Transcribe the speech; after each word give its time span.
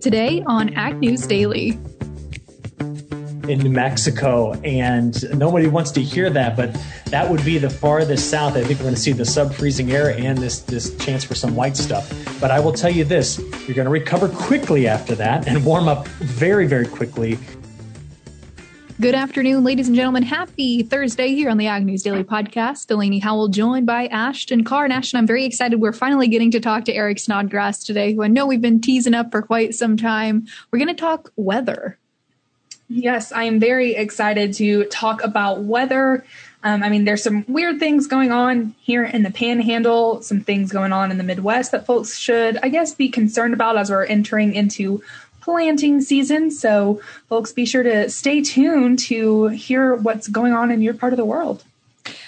Today 0.00 0.44
on 0.46 0.74
Ag 0.74 1.00
News 1.00 1.26
Daily. 1.26 1.70
In 3.48 3.58
New 3.58 3.70
Mexico, 3.70 4.52
and 4.62 5.36
nobody 5.36 5.66
wants 5.66 5.90
to 5.92 6.02
hear 6.02 6.30
that, 6.30 6.56
but 6.56 6.80
that 7.06 7.28
would 7.28 7.44
be 7.44 7.58
the 7.58 7.68
farthest 7.68 8.30
south. 8.30 8.56
I 8.56 8.62
think 8.62 8.78
we're 8.78 8.84
going 8.84 8.94
to 8.94 9.00
see 9.00 9.10
the 9.10 9.24
sub 9.24 9.52
freezing 9.52 9.90
air 9.90 10.16
and 10.16 10.38
this, 10.38 10.60
this 10.60 10.96
chance 10.98 11.24
for 11.24 11.34
some 11.34 11.56
white 11.56 11.76
stuff. 11.76 12.12
But 12.40 12.52
I 12.52 12.60
will 12.60 12.72
tell 12.72 12.92
you 12.92 13.02
this 13.02 13.38
you're 13.66 13.74
going 13.74 13.86
to 13.86 13.90
recover 13.90 14.28
quickly 14.28 14.86
after 14.86 15.16
that 15.16 15.48
and 15.48 15.64
warm 15.64 15.88
up 15.88 16.06
very, 16.06 16.68
very 16.68 16.86
quickly 16.86 17.36
Good 19.00 19.14
afternoon, 19.14 19.62
ladies 19.62 19.86
and 19.86 19.94
gentlemen. 19.94 20.24
Happy 20.24 20.82
Thursday 20.82 21.28
here 21.28 21.50
on 21.50 21.56
the 21.56 21.68
Ag 21.68 21.86
News 21.86 22.02
Daily 22.02 22.24
Podcast. 22.24 22.88
Delaney 22.88 23.20
Howell 23.20 23.46
joined 23.46 23.86
by 23.86 24.08
Ashton 24.08 24.64
Carr. 24.64 24.82
And 24.82 24.92
Ashton, 24.92 25.18
I'm 25.18 25.26
very 25.26 25.44
excited. 25.44 25.80
We're 25.80 25.92
finally 25.92 26.26
getting 26.26 26.50
to 26.50 26.58
talk 26.58 26.84
to 26.86 26.92
Eric 26.92 27.20
Snodgrass 27.20 27.84
today, 27.84 28.12
who 28.12 28.24
I 28.24 28.26
know 28.26 28.44
we've 28.44 28.60
been 28.60 28.80
teasing 28.80 29.14
up 29.14 29.30
for 29.30 29.40
quite 29.40 29.76
some 29.76 29.96
time. 29.96 30.48
We're 30.72 30.80
going 30.80 30.88
to 30.88 31.00
talk 31.00 31.32
weather. 31.36 31.96
Yes, 32.88 33.30
I 33.30 33.44
am 33.44 33.60
very 33.60 33.94
excited 33.94 34.54
to 34.54 34.86
talk 34.86 35.22
about 35.22 35.60
weather. 35.60 36.24
Um, 36.64 36.82
I 36.82 36.88
mean, 36.88 37.04
there's 37.04 37.22
some 37.22 37.44
weird 37.46 37.78
things 37.78 38.08
going 38.08 38.32
on 38.32 38.74
here 38.80 39.04
in 39.04 39.22
the 39.22 39.30
panhandle, 39.30 40.22
some 40.22 40.40
things 40.40 40.72
going 40.72 40.92
on 40.92 41.12
in 41.12 41.18
the 41.18 41.24
Midwest 41.24 41.70
that 41.70 41.86
folks 41.86 42.18
should, 42.18 42.58
I 42.64 42.68
guess, 42.68 42.94
be 42.94 43.08
concerned 43.08 43.54
about 43.54 43.76
as 43.76 43.90
we're 43.90 44.06
entering 44.06 44.54
into 44.54 45.04
planting 45.48 46.02
season. 46.02 46.50
So, 46.50 47.00
folks, 47.30 47.52
be 47.52 47.64
sure 47.64 47.82
to 47.82 48.10
stay 48.10 48.42
tuned 48.42 48.98
to 48.98 49.46
hear 49.46 49.94
what's 49.94 50.28
going 50.28 50.52
on 50.52 50.70
in 50.70 50.82
your 50.82 50.92
part 50.92 51.14
of 51.14 51.16
the 51.16 51.24
world. 51.24 51.64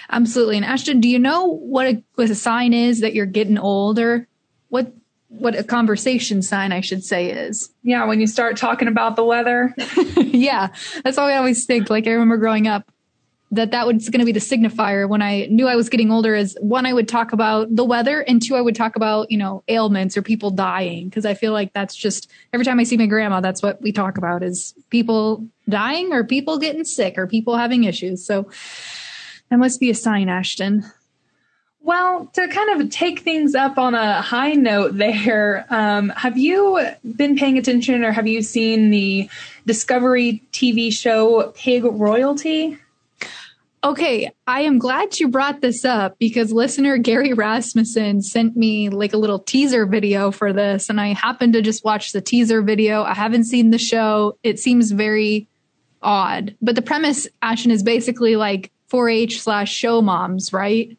Absolutely. 0.09 0.57
And 0.57 0.65
Ashton, 0.65 1.03
do 1.03 1.09
you 1.09 1.19
know 1.19 1.45
what 1.45 1.87
a, 1.87 2.03
what 2.15 2.31
a 2.31 2.35
sign 2.35 2.73
is 2.73 3.01
that 3.01 3.13
you're 3.15 3.27
getting 3.27 3.59
older? 3.59 4.27
What 4.71 4.95
what 5.29 5.55
a 5.55 5.63
conversation 5.63 6.41
sign 6.41 6.73
I 6.73 6.81
should 6.81 7.05
say 7.05 7.31
is. 7.31 7.71
Yeah, 7.83 8.07
when 8.07 8.21
you 8.21 8.27
start 8.27 8.57
talking 8.57 8.89
about 8.89 9.17
the 9.17 9.25
weather. 9.25 9.75
yeah, 10.17 10.69
that's 11.05 11.19
all 11.19 11.29
I 11.29 11.37
always 11.37 11.67
think. 11.67 11.91
Like 11.91 12.07
I 12.07 12.13
remember 12.13 12.39
growing 12.39 12.67
up, 12.67 12.91
that 13.53 13.73
that 13.73 13.87
was 13.87 14.09
going 14.09 14.21
to 14.21 14.27
be 14.27 14.33
the 14.33 14.41
signifier 14.41 15.09
when 15.09 15.23
I 15.23 15.47
knew 15.47 15.67
I 15.67 15.75
was 15.75 15.89
getting 15.89 16.13
older 16.13 16.35
is 16.37 16.57
one, 16.61 16.87
I 16.87 16.93
would 16.93 17.09
talk 17.09 17.33
about 17.33 17.75
the 17.75 17.85
weather 17.85 18.21
and 18.21 18.41
two, 18.41 18.55
I 18.55 18.61
would 18.61 18.77
talk 18.77 18.95
about, 18.95 19.31
you 19.31 19.39
know, 19.39 19.65
ailments 19.67 20.17
or 20.17 20.23
people 20.23 20.51
dying. 20.51 21.11
Cause 21.11 21.25
I 21.25 21.35
feel 21.35 21.53
like 21.53 21.73
that's 21.73 21.97
just 21.97 22.31
every 22.53 22.65
time 22.65 22.79
I 22.79 22.85
see 22.85 22.97
my 22.97 23.07
grandma, 23.07 23.41
that's 23.41 23.63
what 23.63 23.83
we 23.83 23.91
talk 23.91 24.19
about 24.19 24.45
is 24.45 24.75
people 24.91 25.47
dying 25.69 26.13
or 26.13 26.23
people 26.23 26.59
getting 26.59 26.85
sick 26.85 27.19
or 27.19 27.27
people 27.27 27.57
having 27.57 27.85
issues. 27.85 28.25
So 28.25 28.49
that 29.49 29.59
must 29.59 29.81
be 29.81 29.91
a 29.91 29.95
sign, 29.95 30.29
Ashton. 30.29 30.85
Well, 31.83 32.27
to 32.35 32.47
kind 32.47 32.81
of 32.81 32.91
take 32.91 33.21
things 33.21 33.55
up 33.55 33.79
on 33.79 33.95
a 33.95 34.21
high 34.21 34.53
note 34.53 34.97
there, 34.97 35.67
um, 35.71 36.11
have 36.11 36.37
you 36.37 36.79
been 37.17 37.37
paying 37.37 37.59
attention 37.59 38.05
or 38.05 38.13
have 38.13 38.29
you 38.29 38.43
seen 38.43 38.91
the 38.91 39.29
Discovery 39.67 40.43
TV 40.53 40.93
show 40.93 41.53
Pig 41.57 41.83
Royalty? 41.85 42.79
Okay, 43.83 44.31
I 44.47 44.61
am 44.63 44.79
glad 44.79 45.19
you 45.19 45.29
brought 45.29 45.63
this 45.63 45.87
up 45.87 46.19
because 46.19 46.53
listener 46.53 46.99
Gary 46.99 47.33
Rasmussen 47.33 48.21
sent 48.21 48.55
me 48.55 48.91
like 48.91 49.15
a 49.15 49.17
little 49.17 49.39
teaser 49.39 49.87
video 49.87 50.31
for 50.31 50.53
this, 50.53 50.91
and 50.91 51.01
I 51.01 51.15
happened 51.15 51.55
to 51.55 51.63
just 51.63 51.83
watch 51.83 52.13
the 52.13 52.21
teaser 52.21 52.61
video. 52.61 53.03
I 53.03 53.15
haven't 53.15 53.45
seen 53.45 53.71
the 53.71 53.79
show. 53.79 54.37
It 54.43 54.59
seems 54.59 54.91
very 54.91 55.49
odd, 56.03 56.57
but 56.61 56.75
the 56.75 56.83
premise, 56.83 57.27
Ashton, 57.41 57.71
is 57.71 57.83
basically 57.83 58.37
like 58.37 58.71
4-H 58.93 59.41
slash 59.41 59.73
show 59.73 60.03
moms, 60.03 60.53
right? 60.53 60.99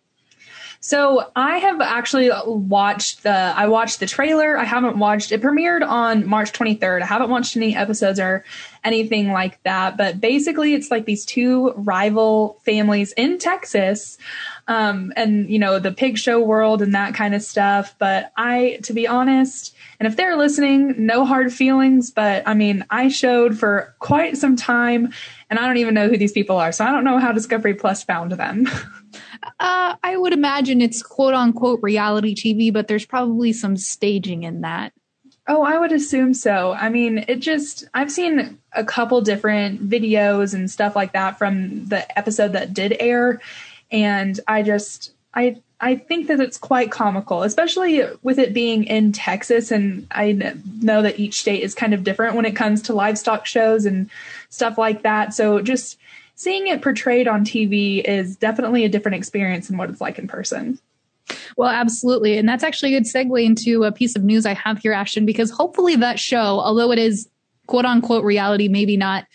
So 0.84 1.30
I 1.36 1.60
have 1.60 1.80
actually 1.80 2.32
watched 2.44 3.22
the 3.22 3.30
I 3.30 3.68
watched 3.68 4.00
the 4.00 4.08
trailer. 4.08 4.58
I 4.58 4.64
haven't 4.64 4.98
watched 4.98 5.32
it 5.32 5.40
premiered 5.40 5.88
on 5.88 6.28
March 6.28 6.54
23rd. 6.54 7.04
I 7.04 7.06
haven't 7.06 7.30
watched 7.30 7.56
any 7.56 7.76
episodes 7.76 8.20
or 8.20 8.44
anything 8.84 9.32
like 9.32 9.62
that, 9.62 9.96
but 9.96 10.20
basically 10.20 10.74
it's 10.74 10.90
like 10.90 11.06
these 11.06 11.24
two 11.24 11.72
rival 11.74 12.60
families 12.66 13.12
in 13.12 13.38
Texas 13.38 14.18
um, 14.68 15.14
and 15.16 15.52
you 15.52 15.60
know 15.60 15.78
the 15.78 15.92
pig 15.92 16.18
show 16.18 16.40
world 16.40 16.82
and 16.82 16.96
that 16.96 17.14
kind 17.14 17.36
of 17.36 17.44
stuff. 17.44 17.94
But 18.00 18.32
I, 18.36 18.80
to 18.82 18.94
be 18.94 19.08
honest, 19.08 19.76
and 20.00 20.08
if 20.08 20.16
they're 20.16 20.36
listening, 20.36 21.06
no 21.06 21.26
hard 21.26 21.54
feelings. 21.54 22.10
But 22.10 22.42
I 22.48 22.56
mean, 22.56 22.86
I 22.90 23.10
showed 23.10 23.56
for 23.56 23.94
quite 24.00 24.36
some 24.36 24.56
time, 24.56 25.14
and 25.48 25.60
I 25.60 25.68
don't 25.68 25.78
even 25.78 25.94
know 25.94 26.10
who 26.10 26.18
these 26.18 26.32
people 26.32 26.58
are, 26.58 26.72
so 26.72 26.86
I 26.86 26.92
don't 26.92 27.04
know 27.04 27.20
how 27.20 27.32
Discovery 27.32 27.76
Plus 27.76 28.04
found 28.04 28.32
them. 28.32 28.68
Uh, 29.60 29.96
I 30.04 30.18
would 30.18 30.34
imagine 30.34 30.82
it's 30.82 31.04
quote 31.04 31.34
unquote 31.34 31.80
reality 31.82 32.36
TV, 32.36 32.72
but 32.72 32.88
there's 32.88 33.06
probably 33.06 33.54
some 33.54 33.78
staging 33.78 34.44
in 34.44 34.62
that. 34.62 34.94
Oh, 35.48 35.64
I 35.64 35.80
would 35.80 35.92
assume 35.92 36.34
so. 36.34 36.72
I 36.74 36.90
mean, 36.90 37.26
it 37.28 37.40
just, 37.40 37.86
I've 37.94 38.12
seen 38.12 38.60
a 38.74 38.84
couple 38.84 39.22
different 39.22 39.90
videos 39.90 40.54
and 40.54 40.70
stuff 40.70 40.96
like 40.96 41.14
that 41.14 41.38
from 41.38 41.88
the 41.88 42.18
episode 42.18 42.54
that 42.54 42.74
did 42.74 42.96
air. 43.00 43.42
And 43.92 44.40
I 44.48 44.62
just, 44.62 45.14
I, 45.34 45.58
I 45.80 45.96
think 45.96 46.28
that 46.28 46.40
it's 46.40 46.60
quite 46.60 46.92
comical, 46.92 47.42
especially 47.42 48.04
with 48.22 48.38
it 48.38 48.54
being 48.54 48.84
in 48.84 49.12
Texas. 49.12 49.72
And 49.72 50.06
I 50.12 50.34
know 50.82 51.02
that 51.02 51.20
each 51.20 51.42
state 51.42 51.64
is 51.64 51.74
kind 51.74 51.96
of 51.96 52.04
different 52.04 52.36
when 52.36 52.46
it 52.46 52.56
comes 52.56 52.84
to 52.84 52.94
livestock 52.94 53.48
shows 53.48 53.86
and 53.86 54.10
stuff 54.50 54.78
like 54.78 55.02
that. 55.02 55.34
So 55.34 55.60
just 55.62 55.98
seeing 56.42 56.66
it 56.66 56.82
portrayed 56.82 57.28
on 57.28 57.46
TV 57.46 58.04
is 58.04 58.36
definitely 58.36 58.84
a 58.84 58.90
different 58.90 59.16
experience 59.16 59.68
than 59.68 59.78
what 59.78 59.92
it's 59.92 60.02
like 60.02 60.18
in 60.18 60.28
person. 60.28 60.80
Well, 61.56 61.70
absolutely. 61.70 62.40
And 62.40 62.50
that's 62.50 62.64
actually 62.64 62.96
a 62.96 63.00
good 63.00 63.08
segue 63.08 63.46
into 63.46 63.84
a 63.84 63.92
piece 63.92 64.16
of 64.16 64.24
news 64.24 64.48
I 64.48 64.56
have 64.56 64.80
here, 64.80 64.92
Ashton, 64.92 65.24
because 65.24 65.52
hopefully 65.52 65.96
that 65.98 66.20
show, 66.20 66.60
although 66.60 66.92
it 66.92 66.98
is 66.98 67.30
quote 67.68 67.86
unquote 67.86 68.24
reality, 68.24 68.70
maybe 68.70 68.98
not 68.98 69.26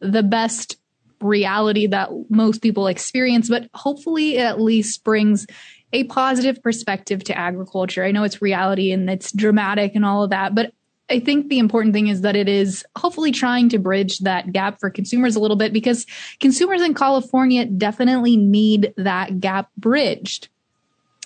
the 0.00 0.22
best 0.22 0.78
reality 1.20 1.86
that 1.86 2.08
most 2.30 2.62
people 2.62 2.86
experience, 2.86 3.50
but 3.50 3.68
hopefully 3.74 4.38
it 4.38 4.44
at 4.44 4.58
least 4.58 5.04
brings 5.04 5.46
a 5.92 6.04
positive 6.04 6.62
perspective 6.62 7.22
to 7.24 7.36
agriculture. 7.36 8.04
I 8.04 8.10
know 8.10 8.24
it's 8.24 8.40
reality 8.40 8.90
and 8.90 9.08
it's 9.10 9.32
dramatic 9.32 9.94
and 9.94 10.04
all 10.04 10.24
of 10.24 10.30
that, 10.30 10.54
but 10.54 10.72
I 11.10 11.20
think 11.20 11.48
the 11.48 11.58
important 11.58 11.92
thing 11.92 12.08
is 12.08 12.22
that 12.22 12.34
it 12.34 12.48
is 12.48 12.84
hopefully 12.96 13.30
trying 13.30 13.68
to 13.70 13.78
bridge 13.78 14.20
that 14.20 14.52
gap 14.52 14.80
for 14.80 14.88
consumers 14.88 15.36
a 15.36 15.40
little 15.40 15.56
bit 15.56 15.72
because 15.72 16.06
consumers 16.40 16.80
in 16.80 16.94
California 16.94 17.66
definitely 17.66 18.36
need 18.36 18.94
that 18.96 19.40
gap 19.40 19.68
bridged. 19.76 20.48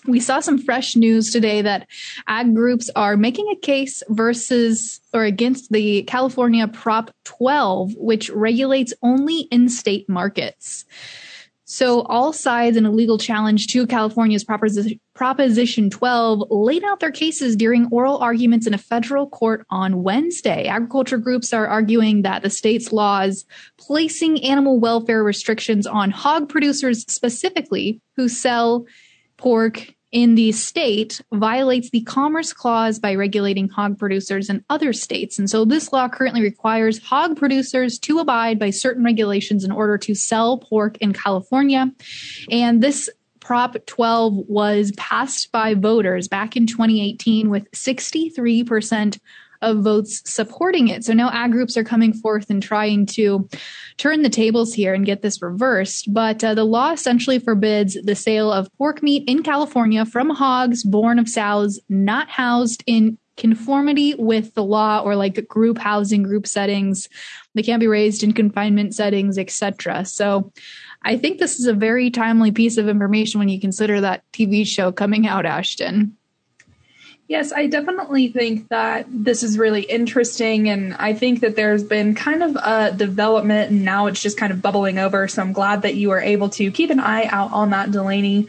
We 0.07 0.21
saw 0.21 0.41
some 0.41 0.59
fresh 0.59 0.97
news 0.97 1.31
today 1.31 1.63
that 1.63 1.87
ag 2.27 2.55
groups 2.55 2.91
are 2.97 3.17
making 3.17 3.49
a 3.51 3.57
case 3.57 4.03
versus 4.09 5.01
or 5.13 5.25
against 5.25 5.71
the 5.71 6.03
California 6.05 6.67
Prop 6.67 7.11
12, 7.25 7.95
which 7.97 8.31
regulates 8.31 8.95
only 9.03 9.41
in 9.51 9.69
state 9.69 10.09
markets. 10.09 10.87
So 11.71 12.01
all 12.05 12.33
sides 12.33 12.79
in 12.79 12.87
a 12.87 12.91
legal 12.91 13.19
challenge 13.19 13.67
to 13.69 13.87
California's 13.87 14.43
Proposition 14.43 15.91
12 15.91 16.45
laid 16.49 16.83
out 16.83 17.01
their 17.01 17.13
cases 17.13 17.57
during 17.57 17.89
oral 17.91 18.17
arguments 18.17 18.67
in 18.67 18.73
a 18.73 18.79
federal 18.79 19.29
court 19.29 19.67
on 19.69 20.03
Wednesday. 20.03 20.65
Agriculture 20.65 21.19
groups 21.19 21.53
are 21.53 21.67
arguing 21.67 22.23
that 22.23 22.41
the 22.41 22.49
state's 22.49 22.91
laws 22.91 23.45
placing 23.77 24.43
animal 24.43 24.81
welfare 24.81 25.23
restrictions 25.23 25.87
on 25.87 26.11
hog 26.11 26.49
producers 26.49 27.03
specifically 27.03 28.01
who 28.17 28.31
sell 28.31 28.87
pork 29.37 29.93
in 30.11 30.35
the 30.35 30.53
state 30.53 31.21
violates 31.33 31.91
the 31.91 32.03
Commerce 32.03 32.53
Clause 32.53 32.99
by 32.99 33.15
regulating 33.15 33.69
hog 33.69 33.99
producers 33.99 34.49
in 34.49 34.65
other 34.71 34.93
states. 34.93 35.39
And 35.39 35.51
so 35.51 35.65
this 35.65 35.93
law 35.93 36.09
currently 36.09 36.43
requires 36.43 36.99
hog 36.99 37.37
producers 37.37 37.99
to 38.01 38.19
abide 38.19 38.59
by 38.59 38.71
certain 38.71 39.05
regulations 39.05 39.65
in 39.65 39.71
order 39.71 39.99
to 39.99 40.15
sell 40.15 40.59
pork 40.59 40.97
in 40.99 41.13
California. 41.13 41.93
And 42.51 42.83
this 42.83 43.11
Prop 43.41 43.77
12 43.87 44.45
was 44.47 44.93
passed 44.99 45.51
by 45.53 45.73
voters 45.73 46.29
back 46.29 46.55
in 46.55 46.67
2018 46.67 47.49
with 47.49 47.71
63% 47.71 49.19
of 49.63 49.79
votes 49.79 50.23
supporting 50.31 50.89
it. 50.89 51.05
So 51.05 51.13
now 51.13 51.31
ag 51.31 51.53
groups 51.53 51.77
are 51.77 51.85
coming 51.85 52.13
forth 52.13 52.51
and 52.51 52.63
trying 52.63 53.07
to 53.07 53.49
turn 53.97 54.23
the 54.23 54.29
tables 54.29 54.75
here 54.75 54.95
and 54.95 55.07
get 55.07 55.23
this 55.23 55.43
reversed. 55.43 56.13
But 56.13 56.43
uh, 56.45 56.55
the 56.55 56.65
law 56.65 56.93
essentially 56.93 57.39
forbids 57.39 57.97
the 58.03 58.15
sale 58.15 58.53
of 58.53 58.73
pork 58.79 59.03
meat 59.03 59.25
in 59.27 59.43
California 59.43 60.05
from 60.05 60.31
hogs 60.31 60.85
born 60.85 61.19
of 61.19 61.29
sows 61.29 61.81
not 61.89 62.29
housed 62.29 62.85
in 62.87 63.19
conformity 63.39 64.15
with 64.17 64.53
the 64.55 64.65
law 64.65 65.01
or 65.01 65.17
like 65.17 65.47
group 65.49 65.79
housing 65.79 66.25
group 66.25 66.47
settings 66.47 67.09
they 67.55 67.63
can't 67.63 67.81
be 67.81 67.87
raised 67.87 68.25
in 68.25 68.33
confinement 68.33 68.95
settings 68.95 69.39
etc 69.39 70.05
so 70.05 70.53
i 71.05 71.17
think 71.17 71.39
this 71.39 71.61
is 71.61 71.67
a 71.67 71.73
very 71.73 72.11
timely 72.11 72.51
piece 72.51 72.77
of 72.77 72.89
information 72.89 73.39
when 73.39 73.49
you 73.49 73.61
consider 73.61 74.01
that 74.01 74.25
tv 74.33 74.67
show 74.67 74.91
coming 74.91 75.25
out 75.25 75.47
ashton 75.47 76.17
Yes, 77.29 77.53
I 77.53 77.67
definitely 77.67 78.29
think 78.29 78.69
that 78.69 79.07
this 79.11 79.43
is 79.43 79.59
really 79.59 79.83
interesting. 79.83 80.71
And 80.71 80.95
I 80.95 81.13
think 81.13 81.41
that 81.41 81.57
there's 81.57 81.85
been 81.85 82.15
kind 82.15 82.43
of 82.43 82.57
a 82.57 82.91
development 82.97 83.71
and 83.71 83.85
now 83.85 84.07
it's 84.07 84.23
just 84.23 84.39
kind 84.39 84.51
of 84.51 84.63
bubbling 84.63 84.97
over. 84.97 85.29
So 85.29 85.43
I'm 85.43 85.53
glad 85.53 85.83
that 85.83 85.95
you 85.95 86.09
were 86.09 86.21
able 86.21 86.49
to 86.51 86.71
keep 86.71 86.89
an 86.89 87.01
eye 87.01 87.27
out 87.27 87.53
on 87.53 87.69
that, 87.71 87.91
Delaney. 87.91 88.49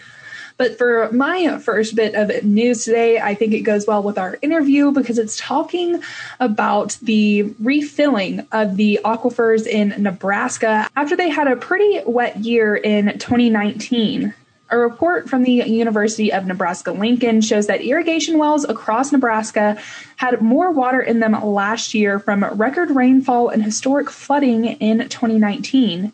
But 0.56 0.78
for 0.78 1.10
my 1.12 1.58
first 1.60 1.96
bit 1.96 2.16
of 2.16 2.44
news 2.44 2.86
today, 2.86 3.20
I 3.20 3.36
think 3.36 3.54
it 3.54 3.62
goes 3.62 3.86
well 3.86 4.02
with 4.02 4.18
our 4.18 4.38
interview 4.42 4.92
because 4.92 5.18
it's 5.18 5.38
talking 5.38 6.02
about 6.40 6.98
the 7.02 7.54
refilling 7.60 8.48
of 8.52 8.78
the 8.78 9.00
aquifers 9.04 9.68
in 9.68 10.02
Nebraska 10.02 10.90
after 10.96 11.18
they 11.18 11.30
had 11.30 11.48
a 11.48 11.56
pretty 11.58 12.02
wet 12.06 12.40
year 12.40 12.76
in 12.76 13.18
2019. 13.20 14.34
A 14.72 14.78
report 14.78 15.28
from 15.28 15.44
the 15.44 15.52
University 15.52 16.32
of 16.32 16.46
Nebraska 16.46 16.92
Lincoln 16.92 17.42
shows 17.42 17.68
that 17.68 17.82
irrigation 17.82 18.38
wells 18.38 18.66
across 18.66 19.12
Nebraska 19.12 19.78
had 20.18 20.42
more 20.42 20.72
water 20.72 21.02
in 21.02 21.20
them 21.20 21.32
last 21.44 21.96
year 21.96 22.20
from 22.20 22.44
record 22.44 22.92
rainfall 22.92 23.50
and 23.50 23.64
historic 23.64 24.12
flooding 24.12 24.66
in 24.66 25.00
2019. 25.00 26.14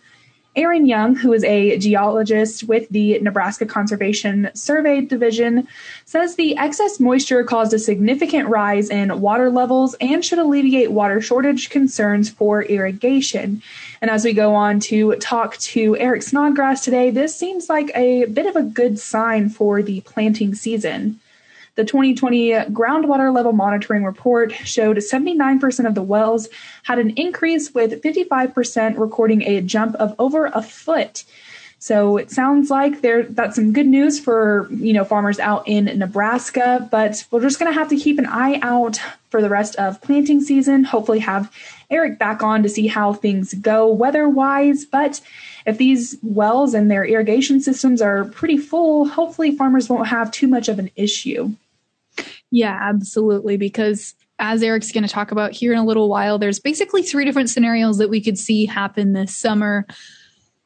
Aaron 0.56 0.86
Young, 0.86 1.16
who 1.16 1.34
is 1.34 1.44
a 1.44 1.78
geologist 1.78 2.64
with 2.64 2.88
the 2.90 3.20
Nebraska 3.20 3.66
Conservation 3.66 4.50
Survey 4.54 5.02
Division, 5.02 5.68
says 6.06 6.36
the 6.36 6.56
excess 6.58 7.00
moisture 7.00 7.44
caused 7.44 7.74
a 7.74 7.80
significant 7.80 8.48
rise 8.48 8.90
in 8.90 9.20
water 9.20 9.50
levels 9.50 9.96
and 10.00 10.24
should 10.24 10.40
alleviate 10.40 10.92
water 10.92 11.20
shortage 11.20 11.70
concerns 11.70 12.30
for 12.30 12.64
irrigation. 12.64 13.62
And 14.02 14.10
as 14.10 14.24
we 14.24 14.34
go 14.34 14.56
on 14.56 14.80
to 14.82 15.16
talk 15.16 15.58
to 15.58 15.98
Eric 15.98 16.24
Snodgrass 16.24 16.86
today, 16.86 17.10
this 17.10 17.36
seems 17.36 17.68
like 17.68 17.92
a 17.94 18.26
bit 18.26 18.46
of 18.46 18.56
a 18.56 18.64
good 18.64 18.98
sign 18.98 19.50
for 19.50 19.82
the 19.82 20.02
planting 20.02 20.56
season. 20.56 21.20
The 21.76 21.84
2020 21.84 22.52
groundwater 22.72 23.34
level 23.34 23.52
monitoring 23.52 24.06
report 24.06 24.54
showed 24.54 24.98
79% 24.98 25.86
of 25.86 25.94
the 25.94 26.02
wells 26.02 26.48
had 26.84 27.00
an 27.00 27.12
increase, 27.12 27.74
with 27.74 28.02
55% 28.02 28.98
recording 28.98 29.42
a 29.44 29.60
jump 29.60 29.96
of 29.96 30.16
over 30.18 30.46
a 30.46 30.62
foot. 30.62 31.26
So 31.80 32.18
it 32.18 32.32
sounds 32.32 32.70
like 32.70 33.02
there 33.02 33.24
that's 33.24 33.56
some 33.58 33.74
good 33.74 33.86
news 33.86 34.20
for 34.20 34.68
you 34.72 34.94
know 34.94 35.04
farmers 35.04 35.38
out 35.38 35.68
in 35.68 35.86
Nebraska, 36.00 36.88
but 36.90 37.24
we're 37.30 37.42
just 37.42 37.60
going 37.60 37.72
to 37.72 37.78
have 37.78 37.90
to 37.90 37.98
keep 37.98 38.18
an 38.18 38.26
eye 38.26 38.60
out 38.62 39.00
for 39.30 39.42
the 39.42 39.50
rest 39.50 39.76
of 39.76 40.02
planting 40.02 40.42
season. 40.42 40.86
Hopefully, 40.86 41.20
have 41.20 41.54
Eric 41.92 42.18
back 42.18 42.42
on 42.42 42.64
to 42.64 42.70
see 42.70 42.88
how 42.88 43.14
things 43.14 43.54
go 43.54 43.92
weather 43.92 44.28
wise. 44.28 44.86
But 44.86 45.22
if 45.66 45.78
these 45.78 46.18
wells 46.24 46.74
and 46.74 46.90
their 46.90 47.06
irrigation 47.06 47.60
systems 47.60 48.02
are 48.02 48.26
pretty 48.26 48.58
full, 48.58 49.06
hopefully 49.06 49.56
farmers 49.56 49.90
won't 49.90 50.08
have 50.08 50.32
too 50.32 50.48
much 50.48 50.70
of 50.70 50.80
an 50.80 50.90
issue. 50.96 51.54
Yeah, 52.52 52.78
absolutely. 52.82 53.58
Because 53.58 54.16
as 54.40 54.62
Eric's 54.62 54.92
going 54.92 55.04
to 55.04 55.10
talk 55.10 55.32
about 55.32 55.52
here 55.52 55.72
in 55.72 55.80
a 55.80 55.86
little 55.86 56.10
while, 56.10 56.38
there's 56.38 56.60
basically 56.60 57.04
three 57.04 57.26
different 57.26 57.50
scenarios 57.50 57.98
that 57.98 58.10
we 58.10 58.22
could 58.22 58.38
see 58.38 58.66
happen 58.66 59.14
this 59.14 59.36
summer. 59.36 59.86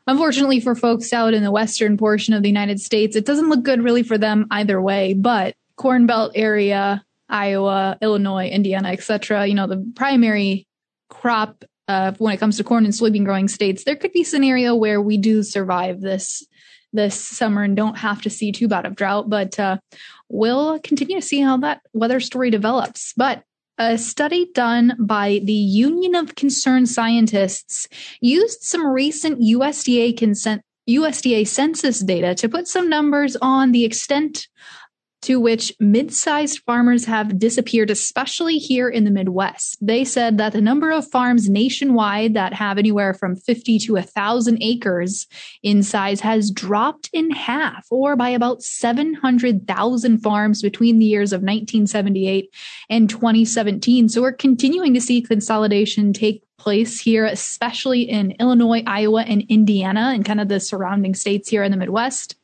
Unfortunately, 0.08 0.60
for 0.60 0.74
folks 0.76 1.14
out 1.14 1.34
in 1.34 1.44
the 1.44 1.52
western 1.52 1.96
portion 1.98 2.34
of 2.34 2.42
the 2.42 2.50
United 2.50 2.80
States, 2.80 3.16
it 3.16 3.26
doesn't 3.26 3.50
look 3.50 3.64
good 3.64 3.84
really 3.84 4.02
for 4.02 4.18
them 4.18 4.48
either 4.50 4.81
way. 4.81 5.14
But 5.14 5.56
Corn 5.76 6.08
Belt 6.08 6.31
area, 6.34 7.04
Iowa, 7.30 7.98
Illinois, 8.02 8.48
Indiana, 8.48 8.90
etc., 8.90 9.46
you 9.46 9.54
know, 9.54 9.68
the 9.68 9.92
primary 9.96 10.68
crop 11.10 11.64
uh, 11.88 12.14
when 12.20 12.34
it 12.34 12.38
comes 12.38 12.58
to 12.58 12.64
corn 12.64 12.86
and 12.86 12.94
soybean 12.94 13.26
growing 13.26 13.48
states, 13.48 13.84
there 13.84 13.96
could 13.96 14.12
be 14.12 14.24
scenario 14.24 14.76
where 14.76 15.02
we 15.02 15.18
do 15.18 15.42
survive 15.42 16.02
this 16.02 16.46
this 16.92 17.16
summer 17.20 17.64
and 17.64 17.76
don't 17.76 17.98
have 18.00 18.22
to 18.22 18.30
see 18.30 18.52
too 18.52 18.68
bad 18.68 18.86
of 18.86 18.96
drought. 18.96 19.30
But 19.30 19.60
uh, 19.60 19.78
we'll 20.30 20.80
continue 20.80 21.20
to 21.20 21.26
see 21.26 21.42
how 21.42 21.58
that 21.58 21.81
weather 21.94 22.20
story 22.20 22.50
develops. 22.50 23.14
But 23.18 23.44
a 23.78 23.98
study 23.98 24.50
done 24.54 24.96
by 25.00 25.40
the 25.44 25.54
Union 25.54 26.16
of 26.16 26.36
Concerned 26.36 26.90
Scientists 26.90 27.88
used 28.22 28.62
some 28.62 28.86
recent 28.86 29.40
USDA 29.40 30.18
consent 30.18 30.62
USDA 30.90 31.48
census 31.48 32.00
data 32.00 32.34
to 32.36 32.50
put 32.50 32.68
some 32.68 32.90
numbers 32.90 33.38
on 33.42 33.72
the 33.72 33.86
extent 33.86 34.48
to 35.21 35.39
which 35.39 35.74
mid 35.80 36.13
sized 36.13 36.60
farmers 36.60 37.06
have 37.06 37.39
disappeared, 37.39 37.89
especially 37.89 38.57
here 38.57 38.88
in 38.88 39.04
the 39.04 39.12
Midwest. 39.12 39.77
They 39.86 40.06
said 40.06 40.38
that 40.38 40.54
the 40.54 40.62
number 40.62 40.92
of 40.92 41.10
farms 41.10 41.50
nationwide 41.50 42.33
that 42.36 42.54
have 42.54 42.77
anywhere 42.77 43.13
from 43.13 43.36
50 43.36 43.80
to 43.80 43.94
1,000 43.94 44.57
acres 44.62 45.27
in 45.62 45.83
size 45.83 46.21
has 46.21 46.51
dropped 46.51 47.10
in 47.12 47.31
half, 47.31 47.86
or 47.89 48.16
by 48.16 48.30
about 48.30 48.63
700,000 48.63 50.19
farms 50.19 50.62
between 50.62 51.00
the 51.00 51.06
years 51.06 51.33
of 51.33 51.42
1978 51.42 52.54
and 52.89 53.10
2017. 53.10 54.10
So 54.10 54.21
we're 54.21 54.31
continuing 54.31 54.94
to 54.94 55.01
see 55.01 55.21
consolidation 55.21 56.13
take 56.13 56.44
place 56.57 57.00
here, 57.00 57.25
especially 57.25 58.01
in 58.01 58.31
Illinois, 58.39 58.83
Iowa, 58.86 59.24
and 59.24 59.44
Indiana, 59.50 60.12
and 60.13 60.24
kind 60.24 60.39
of 60.39 60.48
the 60.48 60.60
surrounding 60.60 61.16
states 61.16 61.50
here 61.50 61.63
in 61.63 61.71
the 61.71 61.77
Midwest. 61.77 62.36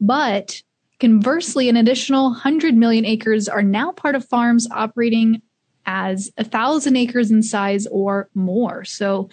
But 0.00 0.62
Conversely, 1.02 1.68
an 1.68 1.76
additional 1.76 2.30
100 2.30 2.76
million 2.76 3.04
acres 3.04 3.48
are 3.48 3.60
now 3.60 3.90
part 3.90 4.14
of 4.14 4.24
farms 4.24 4.68
operating 4.70 5.42
as 5.84 6.30
a 6.38 6.44
thousand 6.44 6.94
acres 6.94 7.32
in 7.32 7.42
size 7.42 7.88
or 7.88 8.28
more. 8.36 8.84
So 8.84 9.28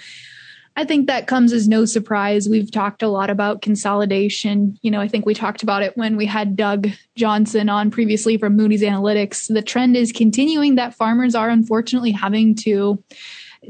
I 0.76 0.84
think 0.84 1.06
that 1.06 1.28
comes 1.28 1.54
as 1.54 1.68
no 1.68 1.86
surprise. 1.86 2.50
We've 2.50 2.72
talked 2.72 3.04
a 3.04 3.08
lot 3.08 3.30
about 3.30 3.62
consolidation. 3.62 4.80
You 4.82 4.90
know, 4.90 5.00
I 5.00 5.08
think 5.08 5.28
we 5.28 5.36
talked 5.36 5.62
about 5.62 5.84
it 5.84 5.96
when 5.96 6.18
we 6.18 6.26
had 6.26 6.56
Doug 6.56 6.88
Johnson 7.16 7.70
on 7.70 7.92
previously 7.92 8.36
from 8.40 8.56
Moody's 8.56 8.82
Analytics. 8.82 9.54
The 9.54 9.62
trend 9.62 9.96
is 9.96 10.12
continuing 10.12 10.74
that 10.74 10.96
farmers 10.96 11.36
are 11.36 11.50
unfortunately 11.52 12.14
having 12.14 12.56
to, 12.64 13.04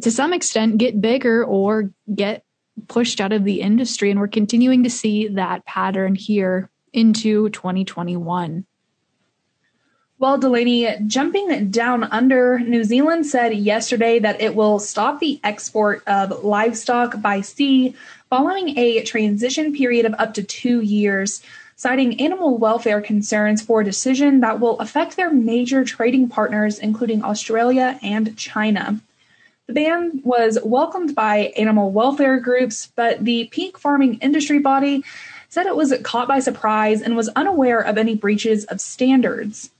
to 0.01 0.09
some 0.09 0.31
extent, 0.31 0.77
get 0.77 1.01
bigger 1.01 1.43
or 1.43 1.91
get 2.15 2.45
pushed 2.87 3.19
out 3.19 3.33
of 3.33 3.43
the 3.43 3.59
industry. 3.59 4.09
And 4.09 4.21
we're 4.21 4.29
continuing 4.29 4.85
to 4.85 4.89
see 4.89 5.27
that 5.27 5.65
pattern 5.65 6.15
here 6.15 6.69
into 6.93 7.49
2021. 7.49 8.65
Well, 10.19 10.37
Delaney, 10.37 10.97
jumping 11.07 11.71
down 11.71 12.03
under, 12.03 12.59
New 12.59 12.83
Zealand 12.83 13.25
said 13.25 13.53
yesterday 13.53 14.19
that 14.19 14.41
it 14.41 14.53
will 14.53 14.77
stop 14.77 15.21
the 15.21 15.39
export 15.45 16.05
of 16.07 16.43
livestock 16.43 17.21
by 17.21 17.39
sea 17.39 17.95
following 18.29 18.77
a 18.77 19.01
transition 19.03 19.73
period 19.73 20.05
of 20.05 20.13
up 20.19 20.33
to 20.33 20.43
two 20.43 20.81
years, 20.81 21.41
citing 21.77 22.19
animal 22.19 22.57
welfare 22.57 22.99
concerns 22.99 23.61
for 23.61 23.79
a 23.79 23.85
decision 23.85 24.41
that 24.41 24.59
will 24.59 24.77
affect 24.79 25.15
their 25.15 25.31
major 25.31 25.85
trading 25.85 26.27
partners, 26.27 26.79
including 26.79 27.23
Australia 27.23 27.97
and 28.03 28.35
China. 28.35 28.99
The 29.67 29.73
ban 29.73 30.21
was 30.25 30.59
welcomed 30.65 31.15
by 31.15 31.53
animal 31.55 31.91
welfare 31.91 32.39
groups, 32.39 32.91
but 32.93 33.23
the 33.23 33.45
peak 33.51 33.77
farming 33.77 34.15
industry 34.15 34.59
body 34.59 35.05
said 35.49 35.65
it 35.65 35.75
was 35.75 35.93
caught 36.03 36.27
by 36.27 36.37
surprise 36.39 37.01
and 37.01 37.17
was 37.17 37.29
unaware 37.29 37.79
of 37.79 37.97
any 37.97 38.13
breaches 38.15 38.65
of 38.65 38.79
standards. 38.79 39.71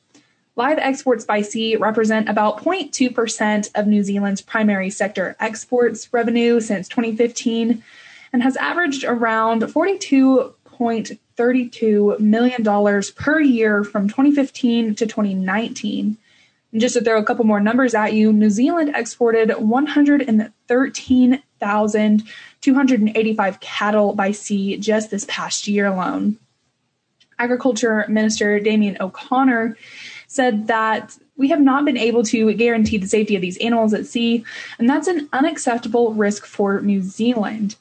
Live 0.56 0.80
exports 0.80 1.24
by 1.24 1.42
sea 1.42 1.76
represent 1.78 2.28
about 2.28 2.64
0.2% 2.64 3.70
of 3.76 3.86
New 3.88 4.04
Zealand's 4.04 4.42
primary 4.42 4.90
sector 4.90 5.38
exports 5.40 6.12
revenue 6.12 6.60
since 6.60 6.90
2015 6.90 7.82
and 8.34 8.44
has 8.44 8.58
averaged 8.58 9.06
around 9.06 9.62
$42.32 9.62 12.20
million 12.20 13.04
per 13.16 13.40
year 13.40 13.86
from 13.86 14.10
2015 14.10 14.96
to 14.96 15.06
2019. 15.06 16.18
And 16.72 16.82
just 16.82 16.96
to 16.96 17.02
throw 17.02 17.20
a 17.20 17.24
couple 17.24 17.46
more 17.46 17.60
numbers 17.60 17.94
at 17.94 18.14
you, 18.14 18.34
New 18.34 18.50
Zealand 18.50 18.94
exported 18.96 19.52
113,285 21.60 23.60
cattle 23.60 24.14
by 24.14 24.32
sea 24.32 24.78
just 24.78 25.12
this 25.12 25.26
past 25.28 25.68
year 25.68 25.86
alone. 25.86 26.38
Agriculture 27.38 28.06
Minister 28.10 28.60
Damien 28.60 28.98
O'Connor 29.00 29.78
said 30.28 30.68
that 30.68 31.18
we 31.38 31.50
have 31.50 31.62
not 31.62 31.86
been 31.86 31.98
able 31.98 32.24
to 32.24 32.54
guarantee 32.54 32.98
the 32.98 33.08
safety 33.08 33.36
of 33.36 33.42
these 33.42 33.58
animals 33.58 33.94
at 33.94 34.06
sea, 34.06 34.44
and 34.78 34.90
that's 34.90 35.08
an 35.08 35.30
unacceptable 35.32 36.14
risk 36.14 36.46
for 36.46 36.82
New 36.82 37.02
Zealand. 37.02 37.78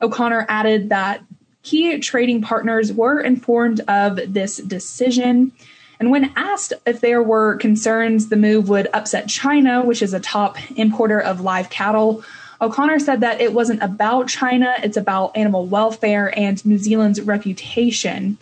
O'Connor 0.00 0.46
added 0.48 0.90
that 0.90 1.22
key 1.62 1.98
trading 1.98 2.40
partners 2.40 2.92
were 2.92 3.20
informed 3.20 3.80
of 3.88 4.20
this 4.32 4.58
decision 4.58 5.52
and 6.00 6.10
when 6.10 6.32
asked 6.34 6.72
if 6.86 7.02
there 7.02 7.22
were 7.22 7.56
concerns 7.56 8.30
the 8.30 8.36
move 8.36 8.70
would 8.70 8.88
upset 8.94 9.28
China, 9.28 9.84
which 9.84 10.00
is 10.00 10.14
a 10.14 10.20
top 10.20 10.56
importer 10.76 11.20
of 11.20 11.42
live 11.42 11.68
cattle, 11.68 12.24
O'Connor 12.62 12.98
said 12.98 13.20
that 13.20 13.40
it 13.40 13.54
wasn't 13.54 13.82
about 13.82 14.28
China, 14.28 14.74
it's 14.82 14.96
about 14.96 15.36
animal 15.36 15.66
welfare 15.66 16.36
and 16.38 16.64
New 16.66 16.78
Zealand's 16.78 17.20
reputation. 17.20 18.36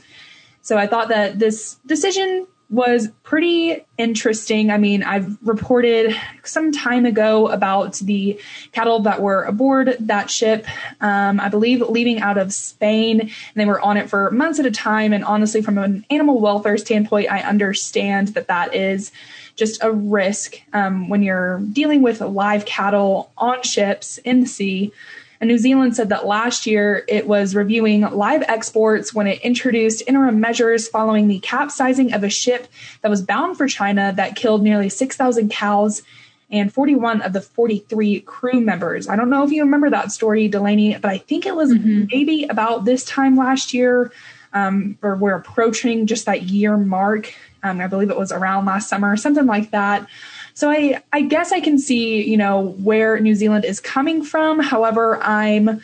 So 0.62 0.76
I 0.76 0.86
thought 0.86 1.08
that 1.08 1.38
this 1.38 1.76
decision 1.86 2.46
was 2.70 3.08
pretty 3.22 3.84
interesting. 3.96 4.70
I 4.70 4.76
mean, 4.76 5.02
I've 5.02 5.38
reported 5.42 6.14
some 6.44 6.70
time 6.70 7.06
ago 7.06 7.48
about 7.48 7.94
the 7.94 8.38
cattle 8.72 9.00
that 9.00 9.22
were 9.22 9.44
aboard 9.44 9.96
that 10.00 10.30
ship, 10.30 10.66
um, 11.00 11.40
I 11.40 11.48
believe 11.48 11.80
leaving 11.80 12.20
out 12.20 12.36
of 12.36 12.52
Spain, 12.52 13.20
and 13.20 13.30
they 13.54 13.64
were 13.64 13.80
on 13.80 13.96
it 13.96 14.10
for 14.10 14.30
months 14.30 14.58
at 14.58 14.66
a 14.66 14.70
time. 14.70 15.14
And 15.14 15.24
honestly, 15.24 15.62
from 15.62 15.78
an 15.78 16.04
animal 16.10 16.40
welfare 16.40 16.76
standpoint, 16.76 17.30
I 17.30 17.40
understand 17.40 18.28
that 18.28 18.48
that 18.48 18.74
is 18.74 19.12
just 19.56 19.82
a 19.82 19.90
risk 19.90 20.60
um, 20.74 21.08
when 21.08 21.22
you're 21.22 21.60
dealing 21.72 22.02
with 22.02 22.20
live 22.20 22.66
cattle 22.66 23.32
on 23.38 23.62
ships 23.62 24.18
in 24.18 24.40
the 24.40 24.46
sea. 24.46 24.92
And 25.40 25.48
New 25.48 25.58
Zealand 25.58 25.94
said 25.94 26.08
that 26.08 26.26
last 26.26 26.66
year 26.66 27.04
it 27.06 27.26
was 27.26 27.54
reviewing 27.54 28.02
live 28.02 28.42
exports 28.48 29.14
when 29.14 29.26
it 29.26 29.40
introduced 29.42 30.02
interim 30.06 30.40
measures 30.40 30.88
following 30.88 31.28
the 31.28 31.38
capsizing 31.40 32.12
of 32.12 32.24
a 32.24 32.30
ship 32.30 32.66
that 33.02 33.08
was 33.08 33.22
bound 33.22 33.56
for 33.56 33.68
China 33.68 34.12
that 34.16 34.36
killed 34.36 34.62
nearly 34.62 34.88
6,000 34.88 35.50
cows 35.50 36.02
and 36.50 36.72
41 36.72 37.20
of 37.22 37.32
the 37.32 37.40
43 37.40 38.20
crew 38.20 38.60
members. 38.60 39.08
I 39.08 39.16
don't 39.16 39.30
know 39.30 39.44
if 39.44 39.52
you 39.52 39.62
remember 39.62 39.90
that 39.90 40.12
story, 40.12 40.48
Delaney, 40.48 40.96
but 40.98 41.10
I 41.10 41.18
think 41.18 41.46
it 41.46 41.54
was 41.54 41.72
mm-hmm. 41.72 42.06
maybe 42.10 42.44
about 42.44 42.84
this 42.84 43.04
time 43.04 43.36
last 43.36 43.74
year, 43.74 44.10
um, 44.54 44.98
or 45.02 45.16
we're 45.16 45.36
approaching 45.36 46.06
just 46.06 46.26
that 46.26 46.44
year 46.44 46.76
mark. 46.76 47.34
Um, 47.62 47.80
I 47.80 47.86
believe 47.86 48.10
it 48.10 48.16
was 48.16 48.32
around 48.32 48.64
last 48.64 48.88
summer, 48.88 49.16
something 49.16 49.46
like 49.46 49.72
that. 49.72 50.06
So 50.58 50.72
I, 50.72 51.00
I 51.12 51.20
guess 51.20 51.52
I 51.52 51.60
can 51.60 51.78
see, 51.78 52.28
you 52.28 52.36
know, 52.36 52.74
where 52.82 53.20
New 53.20 53.36
Zealand 53.36 53.64
is 53.64 53.78
coming 53.78 54.24
from. 54.24 54.58
However, 54.58 55.22
I'm 55.22 55.80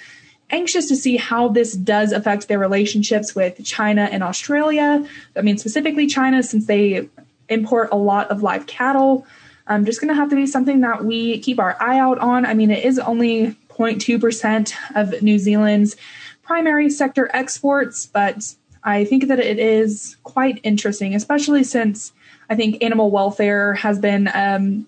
anxious 0.50 0.88
to 0.88 0.96
see 0.96 1.16
how 1.16 1.46
this 1.46 1.74
does 1.74 2.10
affect 2.10 2.48
their 2.48 2.58
relationships 2.58 3.36
with 3.36 3.64
China 3.64 4.08
and 4.10 4.24
Australia. 4.24 5.08
I 5.36 5.42
mean, 5.42 5.58
specifically 5.58 6.08
China, 6.08 6.42
since 6.42 6.66
they 6.66 7.08
import 7.48 7.90
a 7.92 7.96
lot 7.96 8.32
of 8.32 8.42
live 8.42 8.66
cattle. 8.66 9.24
Um, 9.68 9.84
just 9.84 10.00
going 10.00 10.08
to 10.08 10.14
have 10.16 10.30
to 10.30 10.34
be 10.34 10.44
something 10.44 10.80
that 10.80 11.04
we 11.04 11.38
keep 11.38 11.60
our 11.60 11.80
eye 11.80 12.00
out 12.00 12.18
on. 12.18 12.44
I 12.44 12.54
mean, 12.54 12.72
it 12.72 12.84
is 12.84 12.98
only 12.98 13.54
0.2% 13.68 14.74
of 14.96 15.22
New 15.22 15.38
Zealand's 15.38 15.94
primary 16.42 16.90
sector 16.90 17.30
exports, 17.32 18.06
but 18.06 18.56
I 18.82 19.04
think 19.04 19.28
that 19.28 19.38
it 19.38 19.60
is 19.60 20.16
quite 20.24 20.58
interesting, 20.64 21.14
especially 21.14 21.62
since 21.62 22.12
I 22.54 22.56
think 22.56 22.84
animal 22.84 23.10
welfare 23.10 23.74
has 23.74 23.98
been, 23.98 24.28
um, 24.32 24.86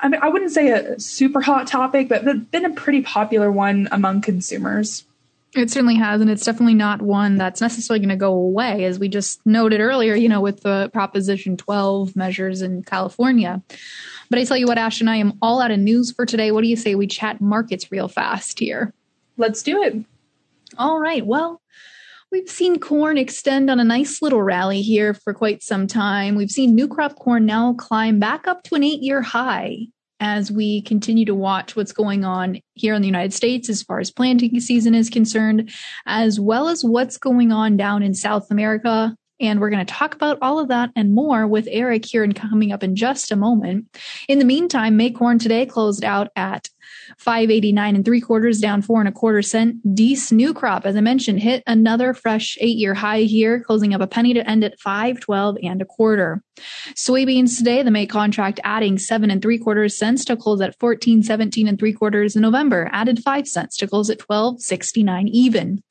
I, 0.00 0.08
mean, 0.08 0.20
I 0.20 0.28
wouldn't 0.28 0.50
say 0.50 0.70
a 0.70 0.98
super 0.98 1.40
hot 1.40 1.68
topic, 1.68 2.08
but 2.08 2.50
been 2.50 2.64
a 2.64 2.70
pretty 2.70 3.00
popular 3.02 3.52
one 3.52 3.88
among 3.92 4.22
consumers. 4.22 5.04
It 5.54 5.70
certainly 5.70 5.94
has, 5.94 6.20
and 6.20 6.28
it's 6.28 6.44
definitely 6.44 6.74
not 6.74 7.00
one 7.00 7.36
that's 7.36 7.60
necessarily 7.60 8.00
going 8.00 8.08
to 8.08 8.16
go 8.16 8.32
away, 8.32 8.86
as 8.86 8.98
we 8.98 9.08
just 9.08 9.40
noted 9.46 9.78
earlier, 9.78 10.16
you 10.16 10.28
know, 10.28 10.40
with 10.40 10.62
the 10.62 10.90
Proposition 10.92 11.56
12 11.56 12.16
measures 12.16 12.60
in 12.60 12.82
California. 12.82 13.62
But 14.28 14.40
I 14.40 14.44
tell 14.44 14.56
you 14.56 14.66
what, 14.66 14.76
Ashton, 14.76 15.06
I 15.06 15.16
am 15.16 15.38
all 15.40 15.60
out 15.60 15.70
of 15.70 15.78
news 15.78 16.10
for 16.10 16.26
today. 16.26 16.50
What 16.50 16.62
do 16.62 16.66
you 16.66 16.76
say 16.76 16.96
we 16.96 17.06
chat 17.06 17.40
markets 17.40 17.92
real 17.92 18.08
fast 18.08 18.58
here? 18.58 18.92
Let's 19.36 19.62
do 19.62 19.80
it. 19.80 19.94
All 20.76 20.98
right. 20.98 21.24
Well, 21.24 21.60
We've 22.32 22.48
seen 22.48 22.80
corn 22.80 23.18
extend 23.18 23.70
on 23.70 23.78
a 23.78 23.84
nice 23.84 24.20
little 24.20 24.42
rally 24.42 24.82
here 24.82 25.14
for 25.14 25.32
quite 25.32 25.62
some 25.62 25.86
time. 25.86 26.34
We've 26.34 26.50
seen 26.50 26.74
new 26.74 26.88
crop 26.88 27.16
corn 27.16 27.46
now 27.46 27.74
climb 27.74 28.18
back 28.18 28.48
up 28.48 28.64
to 28.64 28.74
an 28.74 28.82
eight 28.82 29.00
year 29.00 29.22
high 29.22 29.86
as 30.18 30.50
we 30.50 30.82
continue 30.82 31.24
to 31.26 31.34
watch 31.34 31.76
what's 31.76 31.92
going 31.92 32.24
on 32.24 32.58
here 32.74 32.94
in 32.94 33.02
the 33.02 33.08
United 33.08 33.32
States 33.32 33.68
as 33.68 33.82
far 33.82 34.00
as 34.00 34.10
planting 34.10 34.58
season 34.60 34.94
is 34.94 35.10
concerned, 35.10 35.70
as 36.06 36.40
well 36.40 36.68
as 36.68 36.84
what's 36.84 37.18
going 37.18 37.52
on 37.52 37.76
down 37.76 38.02
in 38.02 38.14
South 38.14 38.50
America. 38.50 39.14
And 39.38 39.60
we're 39.60 39.70
going 39.70 39.84
to 39.84 39.92
talk 39.92 40.14
about 40.14 40.38
all 40.40 40.58
of 40.58 40.68
that 40.68 40.90
and 40.96 41.14
more 41.14 41.46
with 41.46 41.68
Eric 41.70 42.06
here 42.06 42.24
and 42.24 42.34
coming 42.34 42.72
up 42.72 42.82
in 42.82 42.96
just 42.96 43.30
a 43.30 43.36
moment. 43.36 43.86
In 44.28 44.38
the 44.38 44.46
meantime, 44.46 44.96
May 44.96 45.10
corn 45.10 45.38
today 45.38 45.66
closed 45.66 46.04
out 46.04 46.28
at 46.34 46.70
589 47.18 47.96
and 47.96 48.04
three 48.04 48.20
quarters 48.20 48.60
down 48.60 48.82
four 48.82 49.00
and 49.00 49.08
a 49.08 49.12
quarter 49.12 49.42
cent. 49.42 49.76
Dees 49.94 50.32
new 50.32 50.52
crop, 50.52 50.86
as 50.86 50.96
I 50.96 51.00
mentioned, 51.00 51.40
hit 51.40 51.62
another 51.66 52.14
fresh 52.14 52.56
eight 52.60 52.76
year 52.76 52.94
high 52.94 53.22
here, 53.22 53.60
closing 53.60 53.94
up 53.94 54.00
a 54.00 54.06
penny 54.06 54.34
to 54.34 54.48
end 54.48 54.64
at 54.64 54.78
512 54.78 55.58
and 55.62 55.82
a 55.82 55.84
quarter. 55.84 56.42
Soybeans 56.94 57.58
today, 57.58 57.82
the 57.82 57.90
May 57.90 58.06
contract 58.06 58.60
adding 58.64 58.98
seven 58.98 59.30
and 59.30 59.42
three 59.42 59.58
quarters 59.58 59.96
cents 59.98 60.24
to 60.26 60.36
close 60.36 60.60
at 60.60 60.74
1417 60.78 61.68
and 61.68 61.78
three 61.78 61.92
quarters 61.92 62.36
in 62.36 62.42
November, 62.42 62.88
added 62.92 63.22
five 63.22 63.46
cents 63.46 63.76
to 63.78 63.86
close 63.86 64.10
at 64.10 64.20
1269 64.20 65.28
even. 65.28 65.82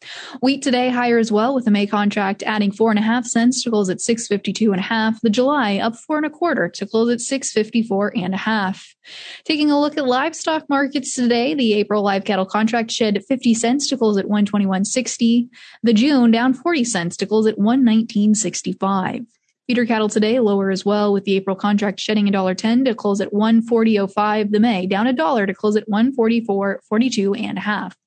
Wheat 0.41 0.61
today 0.61 0.89
higher 0.89 1.17
as 1.17 1.31
well 1.31 1.53
with 1.53 1.65
the 1.65 1.71
May 1.71 1.87
contract 1.87 2.43
adding 2.43 2.71
four 2.71 2.89
and 2.89 2.99
a 2.99 3.03
half 3.03 3.25
cents 3.25 3.63
to 3.63 3.69
close 3.69 3.89
at 3.89 4.01
652 4.01 4.71
and 4.71 4.79
a 4.79 4.83
half. 4.83 5.21
The 5.21 5.29
July 5.29 5.77
up 5.77 5.95
four 5.95 6.17
and 6.17 6.25
a 6.25 6.29
quarter 6.29 6.69
to 6.69 6.85
close 6.85 7.11
at 7.11 7.21
654 7.21 8.13
and 8.15 8.33
a 8.33 8.37
half. 8.37 8.95
Taking 9.43 9.71
a 9.71 9.79
look 9.79 9.97
at 9.97 10.05
livestock 10.05 10.67
markets 10.69 11.13
today, 11.15 11.53
the 11.53 11.73
April 11.73 12.03
live 12.03 12.25
cattle 12.25 12.45
contract 12.45 12.91
shed 12.91 13.23
50 13.27 13.53
cents 13.53 13.87
to 13.89 13.97
close 13.97 14.17
at 14.17 14.25
121.60. 14.25 15.49
The 15.83 15.93
June 15.93 16.31
down 16.31 16.53
40 16.53 16.83
cents 16.83 17.17
to 17.17 17.25
close 17.25 17.45
at 17.47 17.57
119.65. 17.57 19.25
Feeder 19.67 19.85
cattle 19.87 20.09
today 20.09 20.39
lower 20.39 20.69
as 20.69 20.85
well, 20.85 21.11
with 21.11 21.23
the 21.23 21.35
April 21.35 21.55
contract 21.55 21.99
shedding 21.99 22.27
$1.10 22.27 22.85
to 22.85 22.93
close 22.93 23.19
at 23.19 23.31
140.05. 23.31 24.51
The 24.51 24.59
May 24.59 24.85
down 24.85 25.07
a 25.07 25.13
dollar 25.13 25.47
to 25.47 25.55
close 25.55 25.75
at 25.75 25.89
144.42 25.89 27.39
and 27.41 27.57
a 27.57 27.61
half. 27.61 27.97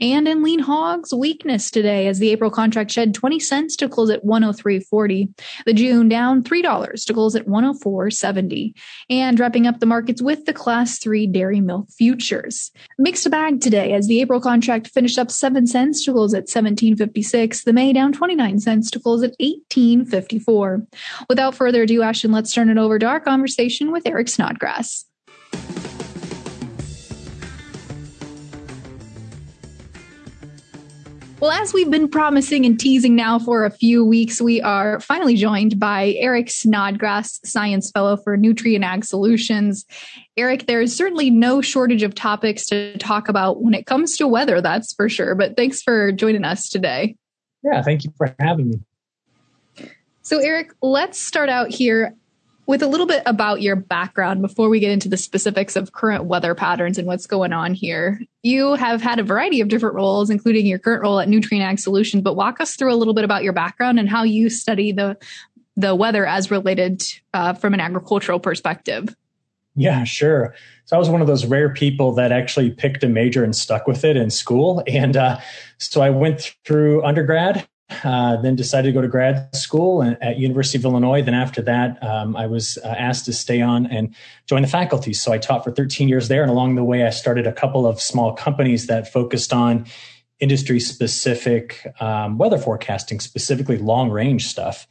And 0.00 0.26
in 0.28 0.42
lean 0.42 0.60
hogs, 0.60 1.12
weakness 1.14 1.70
today 1.70 2.06
as 2.06 2.18
the 2.18 2.30
April 2.30 2.50
contract 2.50 2.90
shed 2.90 3.14
20 3.14 3.40
cents 3.40 3.76
to 3.76 3.88
close 3.88 4.10
at 4.10 4.24
103.40. 4.24 5.32
The 5.66 5.72
June 5.72 6.08
down 6.08 6.42
$3 6.42 7.04
to 7.06 7.14
close 7.14 7.34
at 7.34 7.46
104.70. 7.46 8.74
And 9.08 9.38
wrapping 9.38 9.66
up 9.66 9.80
the 9.80 9.86
markets 9.86 10.22
with 10.22 10.46
the 10.46 10.52
class 10.52 10.98
3 10.98 11.26
dairy 11.26 11.60
milk 11.60 11.90
futures. 11.90 12.70
Mixed 12.98 13.30
bag 13.30 13.60
today 13.60 13.92
as 13.92 14.06
the 14.06 14.20
April 14.20 14.40
contract 14.40 14.88
finished 14.88 15.18
up 15.18 15.30
7 15.30 15.66
cents 15.66 16.04
to 16.04 16.12
close 16.12 16.34
at 16.34 16.46
17.56. 16.46 17.64
The 17.64 17.72
May 17.72 17.92
down 17.92 18.12
29 18.12 18.60
cents 18.60 18.90
to 18.90 19.00
close 19.00 19.22
at 19.22 19.38
18.54. 19.40 20.86
Without 21.28 21.54
further 21.54 21.82
ado, 21.82 22.02
Ashton, 22.02 22.32
let's 22.32 22.52
turn 22.52 22.70
it 22.70 22.78
over 22.78 22.98
to 22.98 23.06
our 23.06 23.20
conversation 23.20 23.92
with 23.92 24.06
Eric 24.06 24.28
Snodgrass. 24.28 25.06
Well, 31.40 31.52
as 31.52 31.72
we've 31.72 31.90
been 31.90 32.08
promising 32.08 32.66
and 32.66 32.78
teasing 32.78 33.16
now 33.16 33.38
for 33.38 33.64
a 33.64 33.70
few 33.70 34.04
weeks, 34.04 34.42
we 34.42 34.60
are 34.60 35.00
finally 35.00 35.36
joined 35.36 35.80
by 35.80 36.14
Eric 36.18 36.50
Snodgrass, 36.50 37.40
Science 37.46 37.90
Fellow 37.90 38.18
for 38.18 38.36
Nutrien 38.36 38.84
Ag 38.84 39.06
Solutions. 39.06 39.86
Eric, 40.36 40.66
there 40.66 40.82
is 40.82 40.94
certainly 40.94 41.30
no 41.30 41.62
shortage 41.62 42.02
of 42.02 42.14
topics 42.14 42.66
to 42.66 42.98
talk 42.98 43.30
about 43.30 43.62
when 43.62 43.72
it 43.72 43.86
comes 43.86 44.18
to 44.18 44.28
weather, 44.28 44.60
that's 44.60 44.92
for 44.92 45.08
sure. 45.08 45.34
But 45.34 45.56
thanks 45.56 45.80
for 45.80 46.12
joining 46.12 46.44
us 46.44 46.68
today. 46.68 47.16
Yeah, 47.62 47.80
thank 47.80 48.04
you 48.04 48.12
for 48.18 48.34
having 48.38 48.68
me. 48.68 49.88
So, 50.20 50.40
Eric, 50.40 50.74
let's 50.82 51.18
start 51.18 51.48
out 51.48 51.70
here 51.70 52.14
with 52.70 52.84
a 52.84 52.86
little 52.86 53.06
bit 53.06 53.20
about 53.26 53.62
your 53.62 53.74
background 53.74 54.40
before 54.40 54.68
we 54.68 54.78
get 54.78 54.92
into 54.92 55.08
the 55.08 55.16
specifics 55.16 55.74
of 55.74 55.90
current 55.90 56.26
weather 56.26 56.54
patterns 56.54 56.98
and 56.98 57.06
what's 57.08 57.26
going 57.26 57.52
on 57.52 57.74
here. 57.74 58.20
You 58.44 58.74
have 58.74 59.02
had 59.02 59.18
a 59.18 59.24
variety 59.24 59.60
of 59.60 59.66
different 59.66 59.96
roles, 59.96 60.30
including 60.30 60.66
your 60.66 60.78
current 60.78 61.02
role 61.02 61.18
at 61.18 61.26
Nutrien 61.26 61.62
Ag 61.62 61.80
Solutions, 61.80 62.22
but 62.22 62.36
walk 62.36 62.60
us 62.60 62.76
through 62.76 62.94
a 62.94 62.94
little 62.94 63.12
bit 63.12 63.24
about 63.24 63.42
your 63.42 63.52
background 63.52 63.98
and 63.98 64.08
how 64.08 64.22
you 64.22 64.48
study 64.48 64.92
the 64.92 65.18
the 65.76 65.96
weather 65.96 66.24
as 66.24 66.52
related 66.52 67.02
uh, 67.34 67.54
from 67.54 67.74
an 67.74 67.80
agricultural 67.80 68.38
perspective. 68.38 69.16
Yeah, 69.74 70.04
sure. 70.04 70.54
So 70.84 70.94
I 70.94 70.98
was 71.00 71.08
one 71.08 71.20
of 71.20 71.26
those 71.26 71.46
rare 71.46 71.72
people 71.74 72.12
that 72.14 72.30
actually 72.30 72.70
picked 72.70 73.02
a 73.02 73.08
major 73.08 73.42
and 73.42 73.56
stuck 73.56 73.88
with 73.88 74.04
it 74.04 74.16
in 74.16 74.30
school. 74.30 74.84
And 74.86 75.16
uh, 75.16 75.40
so 75.78 76.02
I 76.02 76.10
went 76.10 76.54
through 76.64 77.02
undergrad 77.02 77.66
uh, 78.04 78.36
then 78.36 78.56
decided 78.56 78.88
to 78.88 78.92
go 78.92 79.00
to 79.00 79.08
grad 79.08 79.54
school 79.54 80.02
at 80.02 80.38
University 80.38 80.78
of 80.78 80.84
Illinois. 80.84 81.22
Then 81.22 81.34
after 81.34 81.62
that, 81.62 82.02
um, 82.02 82.36
I 82.36 82.46
was 82.46 82.78
uh, 82.84 82.88
asked 82.88 83.24
to 83.26 83.32
stay 83.32 83.60
on 83.60 83.86
and 83.86 84.14
join 84.46 84.62
the 84.62 84.68
faculty. 84.68 85.12
So 85.12 85.32
I 85.32 85.38
taught 85.38 85.64
for 85.64 85.70
13 85.70 86.08
years 86.08 86.28
there, 86.28 86.42
and 86.42 86.50
along 86.50 86.76
the 86.76 86.84
way, 86.84 87.06
I 87.06 87.10
started 87.10 87.46
a 87.46 87.52
couple 87.52 87.86
of 87.86 88.00
small 88.00 88.32
companies 88.32 88.86
that 88.86 89.12
focused 89.12 89.52
on 89.52 89.86
industry 90.38 90.80
specific 90.80 91.86
um, 92.00 92.38
weather 92.38 92.58
forecasting, 92.58 93.20
specifically 93.20 93.76
long 93.76 94.10
range 94.10 94.46
stuff. 94.46 94.86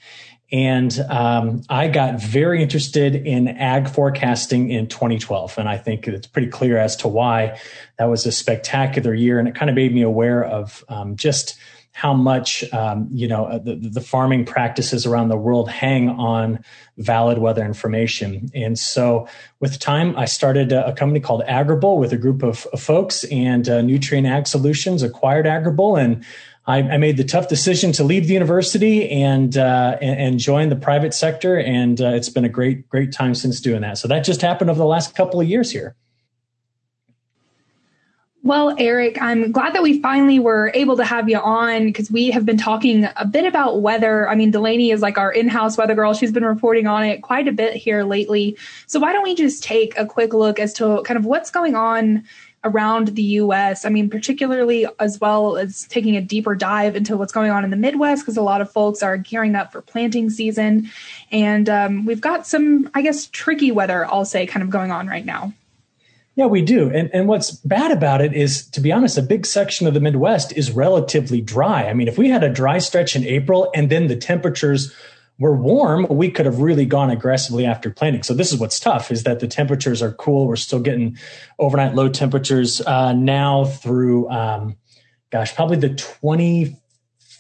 And 0.52 0.98
um, 1.10 1.62
I 1.70 1.88
got 1.88 2.20
very 2.20 2.62
interested 2.62 3.16
in 3.16 3.48
ag 3.48 3.88
forecasting 3.88 4.72
in 4.72 4.88
2012. 4.88 5.58
And 5.60 5.70
I 5.70 5.78
think 5.78 6.08
it's 6.08 6.26
pretty 6.26 6.48
clear 6.48 6.78
as 6.78 6.96
to 6.98 7.08
why 7.08 7.60
that 7.98 8.06
was 8.06 8.26
a 8.26 8.32
spectacular 8.32 9.14
year. 9.14 9.38
And 9.38 9.48
it 9.48 9.54
kind 9.54 9.70
of 9.70 9.76
made 9.76 9.94
me 9.94 10.02
aware 10.02 10.44
of 10.44 10.84
um, 10.90 11.16
just 11.16 11.58
how 12.00 12.14
much 12.14 12.64
um, 12.74 13.10
you 13.12 13.28
know 13.28 13.46
uh, 13.46 13.58
the, 13.58 13.76
the, 13.76 14.00
farming 14.00 14.46
practices 14.46 15.06
around 15.06 15.28
the 15.28 15.36
world 15.36 15.70
hang 15.70 16.08
on 16.08 16.64
valid 16.98 17.40
weather 17.40 17.66
information. 17.66 18.50
And 18.56 18.80
so, 18.80 19.28
with 19.60 19.80
time, 19.80 20.18
I 20.18 20.24
started 20.24 20.72
a, 20.72 20.88
a 20.88 20.94
company 20.94 21.20
called 21.20 21.44
Agrible 21.46 21.98
with 21.98 22.14
a 22.14 22.18
group 22.18 22.42
of, 22.42 22.60
folks, 22.78 23.26
and 23.26 23.68
uh, 23.68 23.82
Nutrien 23.82 24.26
Ag 24.26 24.48
Solutions 24.48 25.04
acquired 25.04 25.46
Agrible, 25.46 26.02
and 26.02 26.24
I, 26.66 26.78
I, 26.78 26.98
made 26.98 27.18
the 27.18 27.26
tough 27.26 27.50
decision 27.50 27.92
to 27.94 28.04
leave 28.06 28.28
the 28.28 28.34
university 28.34 29.10
and 29.10 29.58
uh, 29.58 29.98
and, 30.02 30.20
and, 30.22 30.40
join 30.40 30.70
the 30.70 30.78
private 30.78 31.14
sector. 31.14 31.60
And 31.60 32.00
uh, 32.00 32.10
it's 32.10 32.30
been 32.30 32.46
a 32.46 32.50
great 32.50 32.88
great 32.88 33.12
time 33.12 33.36
since 33.36 33.60
doing 33.60 33.82
that. 33.82 33.98
So 33.98 34.08
that 34.08 34.24
just 34.24 34.42
happened 34.42 34.70
over 34.70 34.80
the 34.80 34.86
last 34.86 35.16
couple 35.16 35.42
of 35.42 35.48
years 35.50 35.70
here. 35.70 35.98
Well, 38.42 38.74
Eric, 38.78 39.22
I'm 39.22 39.52
glad 39.52 39.74
that 39.74 39.84
we 39.84 40.02
finally 40.02 40.40
were 40.40 40.72
able 40.74 40.96
to 40.96 41.04
have 41.04 41.28
you 41.28 41.38
on 41.38 41.88
because 41.88 42.10
we 42.10 42.32
have 42.32 42.46
been 42.46 42.58
talking 42.58 43.06
a 43.18 43.26
bit 43.26 43.46
about 43.46 43.82
weather. 43.82 44.30
I 44.30 44.36
mean, 44.36 44.50
Delaney 44.50 44.92
is 44.92 45.02
like 45.02 45.18
our 45.18 45.32
in 45.32 45.50
house 45.50 45.78
weather 45.78 45.94
girl. 45.94 46.14
She's 46.14 46.32
been 46.32 46.46
reporting 46.46 46.88
on 46.88 47.04
it 47.04 47.22
quite 47.22 47.50
a 47.50 47.52
bit 47.52 47.76
here 47.76 48.04
lately. 48.04 48.58
So, 48.88 48.98
why 49.00 49.12
don't 49.12 49.24
we 49.24 49.36
just 49.36 49.62
take 49.62 49.98
a 49.98 50.06
quick 50.06 50.34
look 50.34 50.58
as 50.58 50.72
to 50.76 51.04
kind 51.04 51.18
of 51.18 51.26
what's 51.26 51.52
going 51.52 51.76
on 51.76 52.24
around 52.64 53.10
the 53.10 53.24
US. 53.24 53.86
I 53.86 53.90
mean, 53.90 54.10
particularly 54.10 54.86
as 55.00 55.20
well 55.20 55.58
as 55.58 55.86
taking 55.88 56.16
a 56.16 56.22
deeper 56.22 56.56
dive 56.56 56.96
into 56.96 57.18
what's 57.18 57.32
going 57.32 57.52
on 57.52 57.64
in 57.64 57.70
the 57.70 57.78
Midwest, 57.78 58.24
because 58.24 58.38
a 58.38 58.42
lot 58.42 58.62
of 58.62 58.72
folks 58.72 59.02
are 59.02 59.18
gearing 59.18 59.56
up 59.56 59.72
for 59.72 59.82
planting 59.82 60.30
season. 60.30 60.90
And 61.32 61.70
um, 61.70 62.06
we've 62.06 62.22
got 62.22 62.48
some, 62.48 62.90
I 62.94 63.02
guess, 63.02 63.28
tricky 63.28 63.72
weather, 63.72 64.06
I'll 64.06 64.26
say, 64.26 64.46
kind 64.46 64.64
of 64.64 64.70
going 64.70 64.92
on 64.92 65.08
right 65.08 65.26
now. 65.26 65.54
Yeah, 66.40 66.46
we 66.46 66.62
do. 66.62 66.90
And 66.90 67.10
and 67.14 67.28
what's 67.28 67.52
bad 67.52 67.92
about 67.92 68.22
it 68.22 68.34
is, 68.34 68.66
to 68.70 68.80
be 68.80 68.94
honest, 68.94 69.18
a 69.18 69.22
big 69.22 69.46
section 69.46 69.88
of 69.88 69.94
the 69.94 70.00
Midwest 70.00 70.54
is 70.56 70.72
relatively 70.72 71.42
dry. 71.42 71.90
I 71.90 71.94
mean, 71.94 72.08
if 72.08 72.18
we 72.18 72.30
had 72.30 72.46
a 72.46 72.50
dry 72.50 72.80
stretch 72.80 73.14
in 73.14 73.26
April 73.26 73.70
and 73.76 73.90
then 73.90 74.08
the 74.08 74.16
temperatures 74.16 74.96
were 75.38 75.54
warm, 75.54 76.08
we 76.10 76.32
could 76.32 76.46
have 76.46 76.62
really 76.62 76.86
gone 76.86 77.10
aggressively 77.10 77.66
after 77.66 77.90
planting. 77.90 78.24
So 78.24 78.34
this 78.34 78.54
is 78.54 78.58
what's 78.58 78.80
tough 78.80 79.12
is 79.12 79.24
that 79.24 79.42
the 79.42 79.50
temperatures 79.50 80.02
are 80.02 80.14
cool. 80.14 80.48
We're 80.48 80.56
still 80.56 80.80
getting 80.80 81.18
overnight 81.60 81.94
low 81.94 82.08
temperatures 82.08 82.80
uh, 82.88 83.12
now 83.12 83.66
through, 83.66 84.30
um, 84.30 84.78
gosh, 85.32 85.54
probably 85.54 85.76
the 85.76 85.90
21st, 85.90 86.78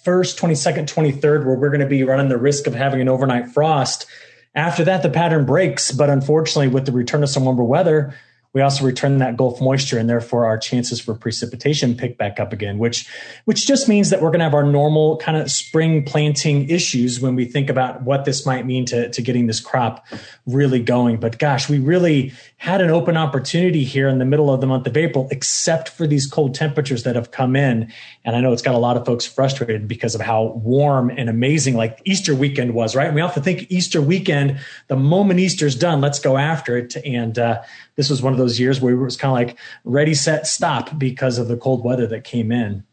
22nd, 0.04 0.94
23rd, 0.94 1.46
where 1.46 1.56
we're 1.56 1.70
going 1.70 1.80
to 1.80 1.88
be 1.88 2.04
running 2.04 2.28
the 2.28 2.38
risk 2.38 2.68
of 2.68 2.76
having 2.76 3.00
an 3.00 3.08
overnight 3.08 3.48
frost. 3.48 4.08
After 4.56 4.84
that, 4.84 5.04
the 5.04 5.10
pattern 5.10 5.46
breaks. 5.46 5.90
But 5.90 6.10
unfortunately, 6.10 6.68
with 6.68 6.86
the 6.86 6.92
return 6.92 7.24
of 7.24 7.30
some 7.30 7.46
warmer 7.46 7.64
weather, 7.64 8.14
we 8.54 8.62
also 8.62 8.84
return 8.84 9.20
that 9.20 9.38
Gulf 9.38 9.62
moisture, 9.62 10.00
and 10.00 10.10
therefore 10.10 10.46
our 10.46 10.58
chances 10.58 11.00
for 11.00 11.14
precipitation 11.14 11.96
pick 11.96 12.18
back 12.18 12.40
up 12.40 12.52
again, 12.52 12.80
which 12.80 13.08
which 13.46 13.68
just 13.68 13.88
means 13.88 14.10
that 14.10 14.22
we're 14.22 14.30
going 14.30 14.40
to 14.40 14.46
have 14.46 14.56
our 14.56 14.64
normal 14.64 15.18
kind 15.18 15.38
of 15.38 15.52
spring 15.52 16.04
planting 16.04 16.68
issues 16.68 17.20
when 17.20 17.36
we 17.36 17.46
think 17.46 17.70
about 17.70 18.02
what 18.02 18.26
this 18.26 18.46
might 18.46 18.66
mean 18.66 18.86
to, 18.86 19.10
to 19.10 19.22
getting 19.22 19.46
this 19.46 19.60
crop 19.60 20.06
really 20.48 20.82
going. 20.82 21.18
But 21.18 21.38
gosh, 21.38 21.70
we 21.70 21.78
really 21.78 22.34
had 22.58 22.82
an 22.82 22.90
open 22.90 23.16
opportunity 23.16 23.84
here 23.84 24.08
in 24.08 24.18
the 24.18 24.26
middle 24.26 24.52
of 24.52 24.62
the 24.62 24.68
month 24.68 24.88
of 24.88 24.98
April, 24.98 25.28
except 25.32 25.90
for 25.90 26.08
these 26.08 26.26
cold 26.26 26.56
temperatures 26.56 27.04
that 27.04 27.16
have 27.16 27.32
come 27.32 27.56
in. 27.56 27.92
And 28.26 28.36
I 28.36 28.42
know 28.42 28.52
it's 28.52 28.62
got 28.64 28.76
a 28.76 28.80
lot 28.80 28.98
of 28.98 29.06
folks 29.06 29.26
frustrated 29.26 29.88
because 29.88 30.16
of 30.16 30.22
how 30.22 30.44
warm 30.64 31.10
and 31.10 31.30
amazing 31.30 31.76
like 31.76 32.02
Easter 32.04 32.34
weekend 32.34 32.74
was, 32.74 32.96
right? 32.96 33.08
And 33.08 33.16
we 33.16 33.22
often 33.22 33.44
think 33.44 33.68
Easter 33.70 34.02
weekend, 34.02 34.60
the 34.88 34.96
moment 34.96 35.40
Easter's 35.40 35.76
done, 35.76 36.02
let's 36.02 36.20
go 36.20 36.36
after 36.36 36.76
it. 36.78 36.98
And 37.06 37.38
uh, 37.38 37.62
this 37.96 38.10
was 38.10 38.22
one 38.22 38.34
of 38.34 38.39
those 38.40 38.60
years 38.60 38.82
where 38.82 38.94
it 38.94 38.98
was 38.98 39.18
kind 39.18 39.30
of 39.30 39.36
like 39.48 39.58
ready, 39.84 40.14
set, 40.14 40.48
stop 40.48 40.98
because 40.98 41.38
of 41.38 41.48
the 41.48 41.58
cold 41.58 41.84
weather 41.84 42.08
that 42.08 42.24
came 42.24 42.52
in. 42.52 42.84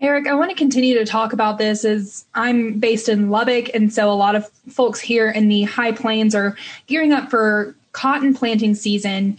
Eric, 0.00 0.26
I 0.26 0.34
want 0.34 0.50
to 0.50 0.56
continue 0.56 0.98
to 0.98 1.06
talk 1.06 1.32
about 1.32 1.56
this 1.56 1.84
as 1.84 2.26
I'm 2.34 2.78
based 2.78 3.08
in 3.08 3.30
Lubbock, 3.30 3.74
and 3.74 3.92
so 3.92 4.10
a 4.10 4.12
lot 4.12 4.36
of 4.36 4.46
folks 4.68 5.00
here 5.00 5.30
in 5.30 5.48
the 5.48 5.62
high 5.62 5.92
plains 5.92 6.34
are 6.34 6.56
gearing 6.86 7.12
up 7.12 7.30
for 7.30 7.74
cotton 7.92 8.34
planting 8.34 8.74
season. 8.74 9.38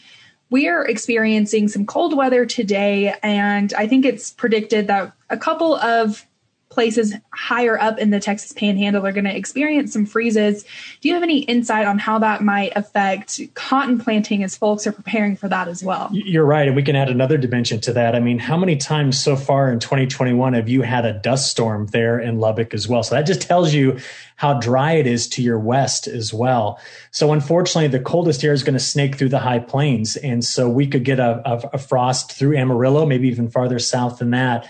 We 0.49 0.67
are 0.67 0.83
experiencing 0.83 1.67
some 1.67 1.85
cold 1.85 2.17
weather 2.17 2.45
today, 2.45 3.13
and 3.21 3.71
I 3.75 3.87
think 3.87 4.03
it's 4.03 4.31
predicted 4.31 4.87
that 4.87 5.13
a 5.29 5.37
couple 5.37 5.75
of 5.75 6.25
places 6.69 7.13
higher 7.31 7.79
up 7.79 7.97
in 7.97 8.09
the 8.09 8.19
Texas 8.19 8.51
panhandle 8.51 9.05
are 9.05 9.11
going 9.11 9.25
to 9.25 9.35
experience 9.35 9.93
some 9.93 10.05
freezes. 10.05 10.63
Do 11.01 11.07
you 11.07 11.13
have 11.13 11.23
any 11.23 11.39
insight 11.39 11.87
on 11.87 11.97
how 11.97 12.19
that 12.19 12.43
might 12.43 12.73
affect 12.75 13.39
cotton 13.53 13.99
planting 13.99 14.43
as 14.43 14.57
folks 14.57 14.85
are 14.85 14.91
preparing 14.91 15.35
for 15.35 15.47
that 15.47 15.67
as 15.67 15.83
well? 15.83 16.09
You're 16.11 16.45
right. 16.45 16.67
And 16.67 16.75
we 16.75 16.83
can 16.83 16.95
add 16.95 17.09
another 17.09 17.37
dimension 17.37 17.79
to 17.81 17.93
that. 17.93 18.15
I 18.15 18.19
mean, 18.19 18.37
how 18.37 18.57
many 18.57 18.75
times 18.75 19.19
so 19.19 19.35
far 19.35 19.71
in 19.71 19.79
2021 19.79 20.53
have 20.53 20.67
you 20.67 20.81
had 20.81 21.05
a 21.05 21.13
dust 21.13 21.49
storm 21.49 21.87
there 21.87 22.19
in 22.19 22.39
Lubbock 22.39 22.73
as 22.73 22.87
well? 22.87 23.01
So 23.01 23.15
that 23.15 23.25
just 23.25 23.41
tells 23.41 23.73
you 23.73 23.99
how 24.35 24.59
dry 24.59 24.93
it 24.93 25.07
is 25.07 25.27
to 25.29 25.41
your 25.41 25.57
west 25.57 26.05
as 26.05 26.33
well. 26.33 26.79
So 27.11 27.33
unfortunately, 27.33 27.87
the 27.87 28.03
coldest 28.03 28.43
air 28.43 28.53
is 28.53 28.63
going 28.63 28.73
to 28.73 28.79
snake 28.79 29.15
through 29.15 29.29
the 29.29 29.39
high 29.39 29.59
plains. 29.59 30.15
And 30.17 30.43
so 30.43 30.69
we 30.69 30.85
could 30.85 31.05
get 31.05 31.19
a, 31.19 31.41
a, 31.43 31.69
a 31.73 31.77
frost 31.77 32.33
through 32.33 32.57
Amarillo, 32.57 33.05
maybe 33.05 33.29
even 33.29 33.49
farther 33.49 33.79
south 33.79 34.19
than 34.19 34.31
that 34.31 34.67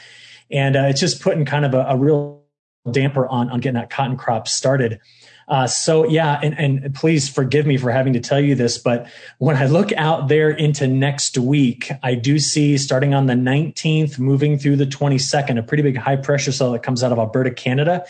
and 0.52 0.76
uh, 0.76 0.86
it's 0.88 1.00
just 1.00 1.22
putting 1.22 1.46
kind 1.46 1.66
of 1.66 1.74
a, 1.74 1.86
a, 1.90 1.98
real 1.98 2.44
damper 2.92 3.28
on 3.28 3.50
on 3.50 3.60
getting 3.60 3.80
that 3.80 3.90
cotton 3.90 4.18
crop 4.18 4.48
started. 4.48 5.00
Uh, 5.48 5.66
so 5.66 6.06
yeah, 6.08 6.40
and, 6.44 6.58
and 6.60 6.94
please 6.94 7.30
forgive 7.30 7.66
me 7.66 7.78
for 7.78 7.90
having 7.90 8.12
to 8.14 8.20
tell 8.20 8.40
you 8.40 8.54
this, 8.54 8.78
but 8.78 9.08
when 9.38 9.56
I 9.56 9.66
look 9.66 9.94
out 9.94 10.28
there 10.28 10.50
into 10.50 10.88
next 10.88 11.38
week, 11.38 11.90
I 12.04 12.16
do 12.16 12.38
see 12.38 12.78
starting 12.78 13.14
on 13.14 13.28
the 13.28 13.34
19th, 13.34 14.20
moving 14.20 14.58
through 14.58 14.76
the 14.76 14.86
22nd, 14.86 15.58
a 15.58 15.64
pretty 15.64 15.84
big 15.84 15.96
high 15.96 16.18
pressure 16.18 16.52
cell 16.52 16.74
that 16.74 16.84
comes 16.84 17.02
out 17.02 17.14
of 17.14 17.18
Alberta, 17.18 17.52
Canada. 17.52 18.06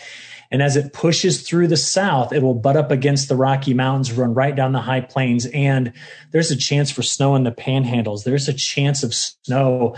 And 0.49 0.63
as 0.63 0.77
it 0.77 0.93
pushes 0.93 1.41
through 1.41 1.67
the 1.67 1.77
south, 1.77 2.31
it 2.31 2.41
will 2.41 2.53
butt 2.53 2.77
up 2.77 2.89
against 2.89 3.27
the 3.27 3.35
Rocky 3.35 3.73
Mountains, 3.73 4.13
run 4.13 4.33
right 4.33 4.55
down 4.55 4.71
the 4.71 4.81
high 4.81 5.01
plains. 5.01 5.45
And 5.47 5.93
there's 6.31 6.51
a 6.51 6.55
chance 6.55 6.89
for 6.89 7.03
snow 7.03 7.35
in 7.35 7.43
the 7.43 7.51
panhandles. 7.51 8.23
There's 8.23 8.47
a 8.47 8.53
chance 8.53 9.03
of 9.03 9.13
snow 9.13 9.95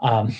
um, 0.00 0.34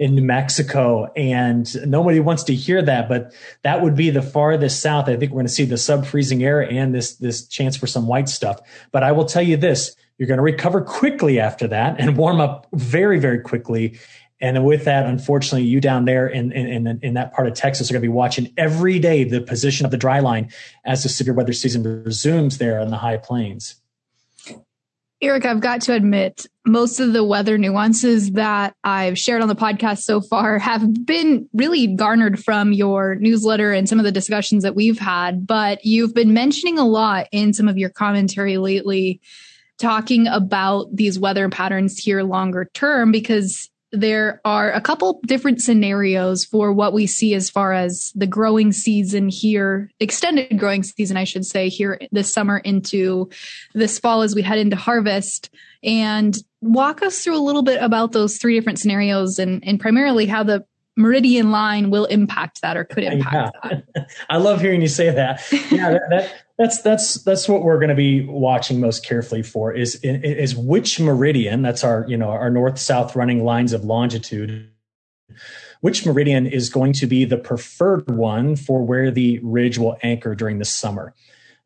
in 0.00 0.14
New 0.14 0.22
Mexico. 0.22 1.12
And 1.14 1.68
nobody 1.86 2.20
wants 2.20 2.42
to 2.44 2.54
hear 2.54 2.80
that, 2.80 3.06
but 3.06 3.34
that 3.62 3.82
would 3.82 3.94
be 3.94 4.08
the 4.08 4.22
farthest 4.22 4.80
south. 4.80 5.08
I 5.08 5.16
think 5.16 5.30
we're 5.30 5.36
going 5.36 5.46
to 5.46 5.52
see 5.52 5.66
the 5.66 5.76
sub 5.76 6.06
freezing 6.06 6.42
air 6.42 6.62
and 6.62 6.94
this, 6.94 7.16
this 7.16 7.46
chance 7.46 7.76
for 7.76 7.86
some 7.86 8.06
white 8.06 8.30
stuff. 8.30 8.60
But 8.92 9.02
I 9.02 9.12
will 9.12 9.26
tell 9.26 9.42
you 9.42 9.58
this, 9.58 9.94
you're 10.16 10.26
going 10.26 10.38
to 10.38 10.42
recover 10.42 10.80
quickly 10.80 11.38
after 11.38 11.68
that 11.68 12.00
and 12.00 12.16
warm 12.16 12.40
up 12.40 12.66
very, 12.72 13.20
very 13.20 13.40
quickly. 13.40 14.00
And 14.40 14.64
with 14.64 14.86
that, 14.86 15.04
unfortunately, 15.04 15.68
you 15.68 15.82
down 15.82 16.06
there 16.06 16.26
in, 16.26 16.50
in, 16.50 16.98
in, 17.02 17.14
that 17.14 17.34
part 17.34 17.46
of 17.46 17.52
Texas 17.52 17.90
are 17.90 17.92
going 17.92 18.00
to 18.00 18.08
be 18.08 18.12
watching 18.12 18.54
every 18.56 18.98
day 18.98 19.24
the 19.24 19.42
position 19.42 19.84
of 19.84 19.90
the 19.90 19.98
dry 19.98 20.20
line 20.20 20.50
as 20.86 21.02
the 21.02 21.10
severe 21.10 21.34
weather 21.34 21.52
season 21.52 21.82
resumes 22.04 22.56
there 22.56 22.80
in 22.80 22.88
the 22.88 22.96
high 22.96 23.18
plains. 23.18 23.79
Eric, 25.22 25.44
I've 25.44 25.60
got 25.60 25.82
to 25.82 25.92
admit, 25.92 26.46
most 26.66 26.98
of 26.98 27.12
the 27.12 27.22
weather 27.22 27.58
nuances 27.58 28.30
that 28.32 28.74
I've 28.84 29.18
shared 29.18 29.42
on 29.42 29.48
the 29.48 29.54
podcast 29.54 29.98
so 29.98 30.22
far 30.22 30.58
have 30.58 31.04
been 31.04 31.46
really 31.52 31.88
garnered 31.88 32.42
from 32.42 32.72
your 32.72 33.16
newsletter 33.16 33.72
and 33.72 33.86
some 33.86 33.98
of 33.98 34.06
the 34.06 34.12
discussions 34.12 34.62
that 34.62 34.74
we've 34.74 34.98
had. 34.98 35.46
But 35.46 35.84
you've 35.84 36.14
been 36.14 36.32
mentioning 36.32 36.78
a 36.78 36.86
lot 36.86 37.26
in 37.32 37.52
some 37.52 37.68
of 37.68 37.76
your 37.76 37.90
commentary 37.90 38.56
lately, 38.56 39.20
talking 39.78 40.26
about 40.26 40.86
these 40.94 41.18
weather 41.18 41.50
patterns 41.50 41.98
here 41.98 42.22
longer 42.22 42.70
term, 42.72 43.12
because 43.12 43.68
there 43.92 44.40
are 44.44 44.70
a 44.70 44.80
couple 44.80 45.20
different 45.26 45.60
scenarios 45.60 46.44
for 46.44 46.72
what 46.72 46.92
we 46.92 47.06
see 47.06 47.34
as 47.34 47.50
far 47.50 47.72
as 47.72 48.12
the 48.14 48.26
growing 48.26 48.72
season 48.72 49.28
here, 49.28 49.90
extended 49.98 50.58
growing 50.58 50.82
season, 50.82 51.16
I 51.16 51.24
should 51.24 51.44
say, 51.44 51.68
here 51.68 52.00
this 52.12 52.32
summer 52.32 52.58
into 52.58 53.30
this 53.74 53.98
fall 53.98 54.22
as 54.22 54.34
we 54.34 54.42
head 54.42 54.58
into 54.58 54.76
harvest. 54.76 55.50
And 55.82 56.36
walk 56.60 57.02
us 57.02 57.24
through 57.24 57.38
a 57.38 57.40
little 57.40 57.62
bit 57.62 57.82
about 57.82 58.12
those 58.12 58.36
three 58.36 58.54
different 58.54 58.78
scenarios 58.78 59.38
and, 59.38 59.66
and 59.66 59.80
primarily 59.80 60.26
how 60.26 60.42
the 60.42 60.64
meridian 61.00 61.50
line 61.50 61.90
will 61.90 62.04
impact 62.06 62.62
that 62.62 62.76
or 62.76 62.84
could 62.84 63.04
impact 63.04 63.56
yeah. 63.64 63.80
that. 63.94 64.10
I 64.30 64.36
love 64.36 64.60
hearing 64.60 64.82
you 64.82 64.88
say 64.88 65.10
that. 65.10 65.42
Yeah, 65.70 65.90
that, 65.90 66.02
that, 66.10 66.44
that's 66.58 66.82
that's 66.82 67.14
that's 67.24 67.48
what 67.48 67.62
we're 67.62 67.78
going 67.78 67.88
to 67.88 67.94
be 67.94 68.24
watching 68.26 68.80
most 68.80 69.04
carefully 69.04 69.42
for 69.42 69.72
is 69.72 69.98
is 70.02 70.54
which 70.54 71.00
meridian 71.00 71.62
that's 71.62 71.82
our 71.82 72.04
you 72.06 72.18
know 72.18 72.28
our 72.28 72.50
north 72.50 72.78
south 72.78 73.16
running 73.16 73.44
lines 73.44 73.72
of 73.72 73.82
longitude 73.82 74.70
which 75.80 76.04
meridian 76.04 76.46
is 76.46 76.68
going 76.68 76.92
to 76.92 77.06
be 77.06 77.24
the 77.24 77.38
preferred 77.38 78.10
one 78.10 78.56
for 78.56 78.84
where 78.84 79.10
the 79.10 79.40
ridge 79.42 79.78
will 79.78 79.96
anchor 80.02 80.34
during 80.34 80.58
the 80.58 80.64
summer 80.66 81.14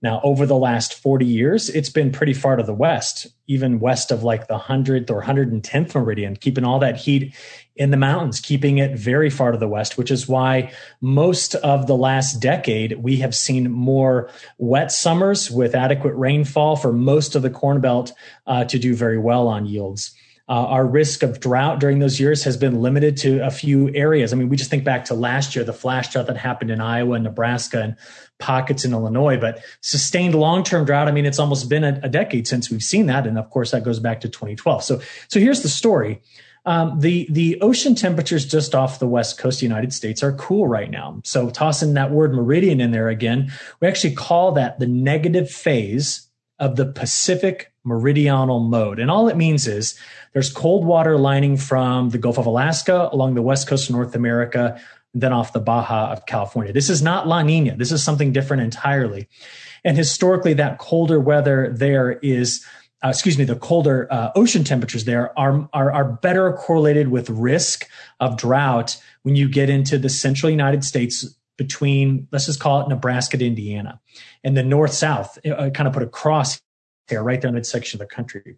now, 0.04 0.20
over 0.22 0.44
the 0.44 0.54
last 0.54 0.92
40 0.92 1.24
years, 1.24 1.70
it's 1.70 1.88
been 1.88 2.12
pretty 2.12 2.34
far 2.34 2.56
to 2.56 2.62
the 2.62 2.74
west, 2.74 3.26
even 3.46 3.80
west 3.80 4.10
of 4.10 4.22
like 4.22 4.48
the 4.48 4.58
100th 4.58 5.08
or 5.08 5.22
110th 5.22 5.94
meridian, 5.94 6.36
keeping 6.36 6.62
all 6.62 6.78
that 6.80 6.98
heat 6.98 7.34
in 7.76 7.90
the 7.90 7.96
mountains, 7.96 8.38
keeping 8.38 8.78
it 8.78 8.96
very 8.96 9.28
far 9.28 9.50
to 9.50 9.58
the 9.58 9.68
west, 9.68 9.98
which 9.98 10.10
is 10.10 10.28
why 10.28 10.72
most 11.00 11.56
of 11.56 11.86
the 11.86 11.96
last 11.96 12.40
decade 12.40 13.02
we 13.02 13.16
have 13.16 13.34
seen 13.34 13.70
more 13.70 14.30
wet 14.58 14.92
summers 14.92 15.50
with 15.50 15.74
adequate 15.74 16.14
rainfall 16.14 16.76
for 16.76 16.92
most 16.92 17.34
of 17.34 17.42
the 17.42 17.50
Corn 17.50 17.80
Belt 17.80 18.12
uh, 18.46 18.64
to 18.64 18.78
do 18.78 18.94
very 18.94 19.18
well 19.18 19.48
on 19.48 19.66
yields. 19.66 20.14
Uh, 20.46 20.52
our 20.52 20.86
risk 20.86 21.22
of 21.22 21.40
drought 21.40 21.80
during 21.80 22.00
those 22.00 22.20
years 22.20 22.44
has 22.44 22.58
been 22.58 22.82
limited 22.82 23.16
to 23.16 23.38
a 23.38 23.50
few 23.50 23.92
areas. 23.94 24.30
I 24.30 24.36
mean, 24.36 24.50
we 24.50 24.58
just 24.58 24.68
think 24.68 24.84
back 24.84 25.06
to 25.06 25.14
last 25.14 25.56
year, 25.56 25.64
the 25.64 25.72
flash 25.72 26.10
drought 26.10 26.26
that 26.26 26.36
happened 26.36 26.70
in 26.70 26.82
Iowa 26.82 27.14
and 27.14 27.24
Nebraska 27.24 27.80
and 27.80 27.96
pockets 28.38 28.84
in 28.84 28.92
Illinois, 28.92 29.38
but 29.38 29.62
sustained 29.80 30.34
long-term 30.34 30.84
drought. 30.84 31.08
I 31.08 31.12
mean, 31.12 31.24
it's 31.24 31.38
almost 31.38 31.70
been 31.70 31.82
a, 31.82 31.98
a 32.02 32.10
decade 32.10 32.46
since 32.46 32.70
we've 32.70 32.82
seen 32.82 33.06
that. 33.06 33.26
And 33.26 33.38
of 33.38 33.48
course, 33.48 33.70
that 33.70 33.84
goes 33.84 34.00
back 34.00 34.20
to 34.20 34.28
2012. 34.28 34.84
So, 34.84 35.00
so 35.28 35.40
here's 35.40 35.62
the 35.62 35.70
story. 35.70 36.20
Um, 36.66 36.98
the 37.00 37.26
the 37.30 37.60
ocean 37.60 37.94
temperatures 37.94 38.46
just 38.46 38.74
off 38.74 38.98
the 38.98 39.06
west 39.06 39.38
coast 39.38 39.58
of 39.58 39.60
the 39.60 39.66
United 39.66 39.92
States 39.92 40.22
are 40.22 40.32
cool 40.32 40.66
right 40.66 40.90
now. 40.90 41.20
So 41.24 41.50
tossing 41.50 41.94
that 41.94 42.10
word 42.10 42.32
meridian 42.32 42.80
in 42.80 42.90
there 42.90 43.08
again, 43.08 43.52
we 43.80 43.88
actually 43.88 44.14
call 44.14 44.52
that 44.52 44.78
the 44.78 44.86
negative 44.86 45.50
phase 45.50 46.28
of 46.58 46.76
the 46.76 46.86
Pacific 46.86 47.72
meridional 47.84 48.60
mode. 48.60 48.98
And 48.98 49.10
all 49.10 49.28
it 49.28 49.36
means 49.36 49.66
is 49.66 49.98
there's 50.32 50.50
cold 50.52 50.86
water 50.86 51.18
lining 51.18 51.56
from 51.56 52.10
the 52.10 52.18
Gulf 52.18 52.38
of 52.38 52.46
Alaska 52.46 53.10
along 53.12 53.34
the 53.34 53.42
west 53.42 53.66
coast 53.66 53.90
of 53.90 53.94
North 53.96 54.14
America, 54.14 54.80
then 55.12 55.32
off 55.32 55.52
the 55.52 55.60
Baja 55.60 56.12
of 56.12 56.26
California. 56.26 56.72
This 56.72 56.88
is 56.88 57.02
not 57.02 57.28
La 57.28 57.42
Nina. 57.42 57.76
This 57.76 57.92
is 57.92 58.02
something 58.02 58.32
different 58.32 58.62
entirely. 58.62 59.28
And 59.84 59.96
historically, 59.96 60.54
that 60.54 60.78
colder 60.78 61.20
weather 61.20 61.70
there 61.76 62.12
is 62.12 62.64
uh, 63.04 63.08
excuse 63.08 63.36
me, 63.36 63.44
the 63.44 63.56
colder 63.56 64.08
uh, 64.10 64.30
ocean 64.34 64.64
temperatures 64.64 65.04
there 65.04 65.38
are, 65.38 65.68
are, 65.72 65.92
are 65.92 66.04
better 66.04 66.52
correlated 66.54 67.08
with 67.08 67.28
risk 67.28 67.86
of 68.18 68.36
drought 68.36 69.00
when 69.22 69.36
you 69.36 69.48
get 69.48 69.68
into 69.68 69.98
the 69.98 70.08
central 70.08 70.50
United 70.50 70.82
States 70.82 71.36
between, 71.56 72.26
let's 72.32 72.46
just 72.46 72.60
call 72.60 72.80
it 72.80 72.88
Nebraska 72.88 73.36
to 73.36 73.46
Indiana, 73.46 74.00
and 74.42 74.56
the 74.56 74.62
north 74.62 74.92
south, 74.92 75.38
uh, 75.46 75.70
kind 75.70 75.86
of 75.86 75.92
put 75.92 76.02
a 76.02 76.06
cross 76.06 76.60
here, 77.08 77.22
right 77.22 77.40
there 77.40 77.48
in 77.48 77.54
the 77.54 77.62
section 77.62 78.00
of 78.00 78.08
the 78.08 78.14
country. 78.14 78.56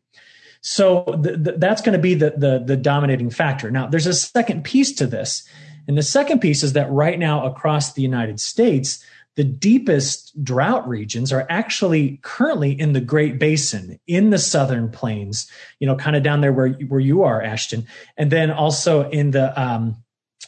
So 0.62 1.04
th- 1.22 1.44
th- 1.44 1.56
that's 1.58 1.82
going 1.82 1.92
to 1.92 2.02
be 2.02 2.14
the, 2.14 2.34
the 2.36 2.62
the 2.64 2.76
dominating 2.76 3.30
factor. 3.30 3.70
Now, 3.70 3.86
there's 3.86 4.06
a 4.06 4.14
second 4.14 4.64
piece 4.64 4.92
to 4.94 5.06
this, 5.06 5.46
and 5.86 5.98
the 5.98 6.02
second 6.02 6.40
piece 6.40 6.62
is 6.62 6.72
that 6.72 6.90
right 6.90 7.18
now 7.18 7.44
across 7.44 7.92
the 7.92 8.02
United 8.02 8.40
States, 8.40 9.04
the 9.36 9.44
deepest 9.44 10.42
drought 10.42 10.88
regions 10.88 11.32
are 11.32 11.46
actually 11.48 12.18
currently 12.22 12.78
in 12.78 12.94
the 12.94 13.00
Great 13.00 13.38
Basin, 13.38 14.00
in 14.06 14.30
the 14.30 14.38
southern 14.38 14.90
plains, 14.90 15.50
you 15.78 15.86
know, 15.86 15.94
kind 15.94 16.16
of 16.16 16.22
down 16.22 16.40
there 16.40 16.52
where, 16.52 16.70
where 16.88 17.00
you 17.00 17.22
are, 17.22 17.42
Ashton, 17.42 17.86
and 18.16 18.32
then 18.32 18.50
also 18.50 19.08
in 19.10 19.30
the 19.30 19.58
um, 19.60 19.96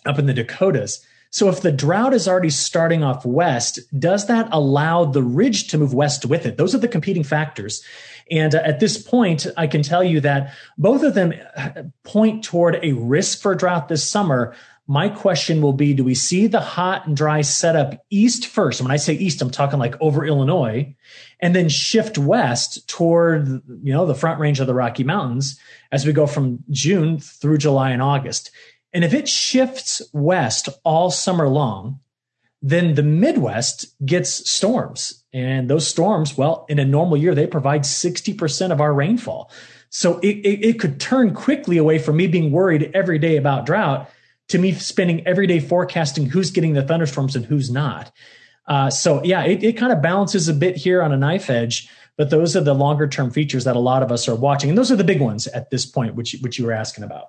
up 0.07 0.19
in 0.19 0.27
the 0.27 0.35
Dakotas. 0.35 1.05
So 1.31 1.49
if 1.51 1.61
the 1.61 1.73
drought 1.73 2.15
is 2.15 2.27
already 2.27 2.51
starting 2.51 3.05
off 3.05 3.27
west, 3.27 3.79
does 3.99 4.27
that 4.29 4.49
allow 4.51 5.05
the 5.05 5.23
ridge 5.23 5.69
to 5.69 5.79
move 5.79 5.93
west 5.93 6.25
with 6.25 6.47
it? 6.47 6.57
Those 6.57 6.75
are 6.75 6.79
the 6.79 6.89
competing 6.89 7.23
factors. 7.23 7.85
And 8.31 8.55
uh, 8.55 8.63
at 8.65 8.81
this 8.81 9.01
point, 9.01 9.47
I 9.57 9.67
can 9.67 9.83
tell 9.83 10.03
you 10.03 10.21
that 10.21 10.55
both 10.79 11.03
of 11.03 11.15
them 11.15 11.35
uh, 11.57 11.83
point 12.03 12.45
toward 12.45 12.79
a 12.83 12.93
risk 12.93 13.43
for 13.43 13.55
drought 13.55 13.89
this 13.89 14.05
summer. 14.05 14.55
My 14.91 15.11
question 15.11 15.61
will 15.61 15.75
be 15.75 15.93
Do 15.93 16.03
we 16.03 16.15
see 16.15 16.47
the 16.47 16.61
hot 16.61 17.07
and 17.07 17.15
dry 17.15 17.43
setup 17.43 18.03
east 18.09 18.47
first? 18.47 18.81
When 18.81 18.91
I 18.91 18.97
say 18.97 19.13
east, 19.13 19.43
I'm 19.43 19.51
talking 19.51 19.79
like 19.79 19.95
over 20.01 20.25
Illinois, 20.25 20.97
and 21.41 21.55
then 21.55 21.69
shift 21.69 22.17
west 22.17 22.89
toward 22.89 23.49
you 23.83 23.93
know 23.93 24.07
the 24.07 24.15
front 24.15 24.41
range 24.41 24.61
of 24.61 24.67
the 24.67 24.75
Rocky 24.75 25.05
Mountains 25.05 25.61
as 25.93 26.07
we 26.07 26.15
go 26.15 26.27
from 26.27 26.65
June 26.71 27.21
through 27.21 27.59
July 27.59 27.91
and 27.91 28.01
August. 28.01 28.51
And 28.95 29.05
if 29.05 29.13
it 29.13 29.29
shifts 29.29 30.01
west 30.15 30.71
all 30.85 31.11
summer 31.11 31.49
long, 31.49 32.01
then 32.63 32.95
the 32.95 33.03
Midwest 33.03 33.95
gets 34.07 34.51
storms. 34.51 35.23
And 35.35 35.69
those 35.69 35.87
storms, 35.87 36.39
well, 36.39 36.65
in 36.71 36.79
a 36.79 36.85
normal 36.87 37.19
year, 37.19 37.35
they 37.35 37.47
provide 37.47 37.83
60% 37.83 38.73
of 38.73 38.81
our 38.81 38.95
rainfall. 38.95 39.51
So 39.91 40.19
it, 40.21 40.39
it, 40.39 40.65
it, 40.65 40.81
could 40.81 40.99
turn 40.99 41.35
quickly 41.35 41.77
away 41.77 41.99
from 41.99 42.17
me 42.17 42.27
being 42.27 42.51
worried 42.51 42.91
every 42.95 43.19
day 43.19 43.37
about 43.37 43.67
drought 43.67 44.11
to 44.49 44.59
me 44.59 44.73
spending 44.73 45.27
every 45.27 45.47
day 45.47 45.61
forecasting 45.61 46.27
who's 46.27 46.51
getting 46.51 46.73
the 46.73 46.83
thunderstorms 46.83 47.37
and 47.37 47.45
who's 47.45 47.71
not. 47.71 48.13
Uh, 48.67 48.91
so 48.91 49.23
yeah, 49.25 49.45
it, 49.45 49.63
it 49.63 49.73
kind 49.75 49.93
of 49.93 50.03
balances 50.03 50.49
a 50.49 50.55
bit 50.55 50.77
here 50.77 51.03
on 51.03 51.13
a 51.13 51.17
knife 51.17 51.49
edge, 51.49 51.89
but 52.17 52.31
those 52.31 52.57
are 52.57 52.61
the 52.61 52.75
longer 52.75 53.07
term 53.07 53.31
features 53.31 53.65
that 53.65 53.77
a 53.77 53.81
lot 53.81 54.03
of 54.03 54.13
us 54.13 54.29
are 54.29 54.35
watching. 54.35 54.69
And 54.69 54.79
those 54.79 54.91
are 54.91 54.97
the 54.97 55.05
big 55.05 55.21
ones 55.21 55.47
at 55.47 55.71
this 55.71 55.87
point, 55.87 56.15
which, 56.15 56.37
which 56.43 56.59
you 56.59 56.67
were 56.67 56.73
asking 56.73 57.05
about. 57.05 57.29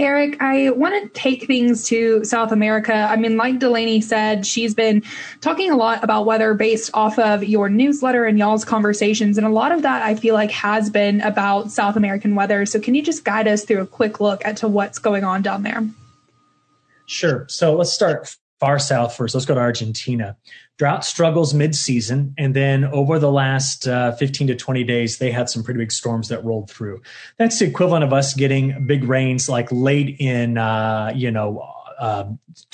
Eric, 0.00 0.40
I 0.40 0.70
want 0.70 0.94
to 0.94 1.20
take 1.20 1.46
things 1.46 1.86
to 1.88 2.24
South 2.24 2.52
America. 2.52 2.94
I 2.94 3.16
mean, 3.16 3.36
like 3.36 3.58
Delaney 3.58 4.00
said, 4.00 4.46
she's 4.46 4.74
been 4.74 5.02
talking 5.42 5.70
a 5.70 5.76
lot 5.76 6.02
about 6.02 6.24
weather 6.24 6.54
based 6.54 6.90
off 6.94 7.18
of 7.18 7.44
your 7.44 7.68
newsletter 7.68 8.24
and 8.24 8.38
y'all's 8.38 8.64
conversations. 8.64 9.36
And 9.36 9.46
a 9.46 9.50
lot 9.50 9.72
of 9.72 9.82
that 9.82 10.02
I 10.02 10.14
feel 10.14 10.34
like 10.34 10.50
has 10.52 10.88
been 10.88 11.20
about 11.20 11.70
South 11.70 11.96
American 11.96 12.34
weather. 12.34 12.64
So 12.64 12.80
can 12.80 12.94
you 12.94 13.02
just 13.02 13.24
guide 13.24 13.46
us 13.46 13.64
through 13.64 13.82
a 13.82 13.86
quick 13.86 14.20
look 14.20 14.42
at 14.46 14.56
to 14.58 14.68
what's 14.68 14.98
going 14.98 15.22
on 15.22 15.42
down 15.42 15.64
there? 15.64 15.86
Sure. 17.04 17.44
So 17.50 17.76
let's 17.76 17.92
start 17.92 18.36
far 18.60 18.78
south 18.78 19.16
first. 19.16 19.34
Let's 19.34 19.46
go 19.46 19.54
to 19.54 19.60
Argentina. 19.60 20.36
Drought 20.78 21.04
struggles 21.04 21.52
mid-season, 21.52 22.34
and 22.38 22.54
then 22.54 22.84
over 22.84 23.18
the 23.18 23.30
last 23.30 23.88
uh, 23.88 24.12
15 24.12 24.48
to 24.48 24.54
20 24.54 24.84
days, 24.84 25.18
they 25.18 25.30
had 25.30 25.50
some 25.50 25.62
pretty 25.62 25.78
big 25.78 25.92
storms 25.92 26.28
that 26.28 26.44
rolled 26.44 26.70
through. 26.70 27.02
That's 27.38 27.58
the 27.58 27.66
equivalent 27.66 28.04
of 28.04 28.12
us 28.12 28.34
getting 28.34 28.86
big 28.86 29.04
rains 29.04 29.48
like 29.48 29.68
late 29.72 30.16
in, 30.20 30.56
uh, 30.56 31.12
you 31.14 31.30
know, 31.30 31.66
uh, 31.98 32.24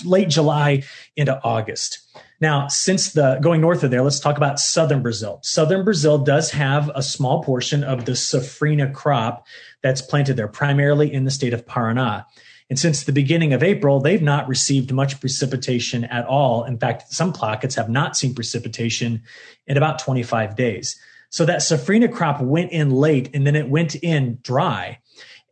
late 0.05 0.29
July 0.29 0.83
into 1.17 1.41
August. 1.43 2.01
Now, 2.41 2.69
since 2.69 3.13
the 3.13 3.39
going 3.41 3.61
north 3.61 3.83
of 3.83 3.91
there, 3.91 4.03
let's 4.03 4.21
talk 4.21 4.37
about 4.37 4.61
southern 4.61 5.03
Brazil. 5.03 5.41
Southern 5.43 5.85
Brazil 5.85 6.19
does 6.19 6.51
have 6.51 6.91
a 6.95 7.03
small 7.03 7.43
portion 7.43 7.83
of 7.83 8.05
the 8.05 8.13
safrinha 8.13 8.93
crop 8.93 9.47
that's 9.83 10.03
planted 10.03 10.37
there, 10.37 10.49
primarily 10.49 11.13
in 11.13 11.25
the 11.25 11.31
state 11.31 11.55
of 11.55 11.65
Paraná. 11.67 12.25
And 12.69 12.79
since 12.79 13.05
the 13.05 13.13
beginning 13.13 13.53
of 13.53 13.63
April, 13.63 14.01
they've 14.01 14.23
not 14.23 14.49
received 14.49 14.93
much 14.93 15.21
precipitation 15.21 16.05
at 16.05 16.27
all. 16.27 16.65
In 16.65 16.79
fact, 16.79 17.13
some 17.13 17.33
pockets 17.33 17.77
have 17.77 17.89
not 17.89 18.17
seen 18.17 18.35
precipitation 18.35 19.23
in 19.67 19.77
about 19.77 20.01
25 20.01 20.57
days. 20.57 20.99
So 21.31 21.45
that 21.45 21.61
safrinha 21.61 22.13
crop 22.13 22.41
went 22.41 22.73
in 22.73 22.91
late 22.91 23.31
and 23.35 23.47
then 23.47 23.57
it 23.57 23.69
went 23.69 23.95
in 23.95 24.39
dry. 24.43 24.99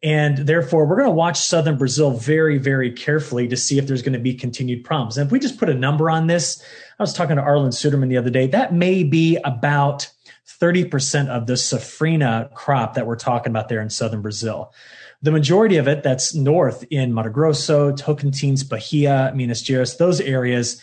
And 0.03 0.38
therefore, 0.38 0.87
we're 0.87 0.96
going 0.96 1.09
to 1.09 1.14
watch 1.14 1.40
southern 1.40 1.79
Brazil 1.79 2.11
very, 2.11 2.59
very 2.59 2.92
carefully 2.92 3.48
to 3.48 3.57
see 3.57 3.79
if 3.79 3.87
there's 3.87 4.03
going 4.03 4.12
to 4.12 4.18
be 4.18 4.35
continued 4.35 4.85
problems. 4.85 5.16
And 5.16 5.27
if 5.27 5.33
we 5.33 5.38
just 5.38 5.59
put 5.59 5.70
a 5.70 5.74
number 5.74 6.11
on 6.11 6.27
this, 6.27 6.62
I 6.98 7.03
was 7.03 7.14
talking 7.14 7.37
to 7.37 7.42
Arlan 7.42 7.68
Suderman 7.68 8.09
the 8.09 8.18
other 8.18 8.29
day, 8.29 8.46
that 8.48 8.74
may 8.74 9.03
be 9.03 9.38
about 9.44 10.11
30% 10.61 11.29
of 11.29 11.46
the 11.46 11.55
safrinha 11.55 12.53
crop 12.53 12.94
that 12.94 13.07
we're 13.07 13.16
talking 13.16 13.50
about 13.50 13.70
there 13.70 13.81
in 13.81 13.88
southern 13.88 14.20
Brazil. 14.20 14.74
The 15.24 15.32
majority 15.32 15.78
of 15.78 15.88
it 15.88 16.02
that's 16.02 16.34
north 16.34 16.84
in 16.90 17.14
Mato 17.14 17.30
Grosso, 17.30 17.92
Tocantins, 17.92 18.68
Bahia, 18.68 19.32
Minas 19.34 19.62
Gerais, 19.62 19.96
those 19.96 20.20
areas, 20.20 20.78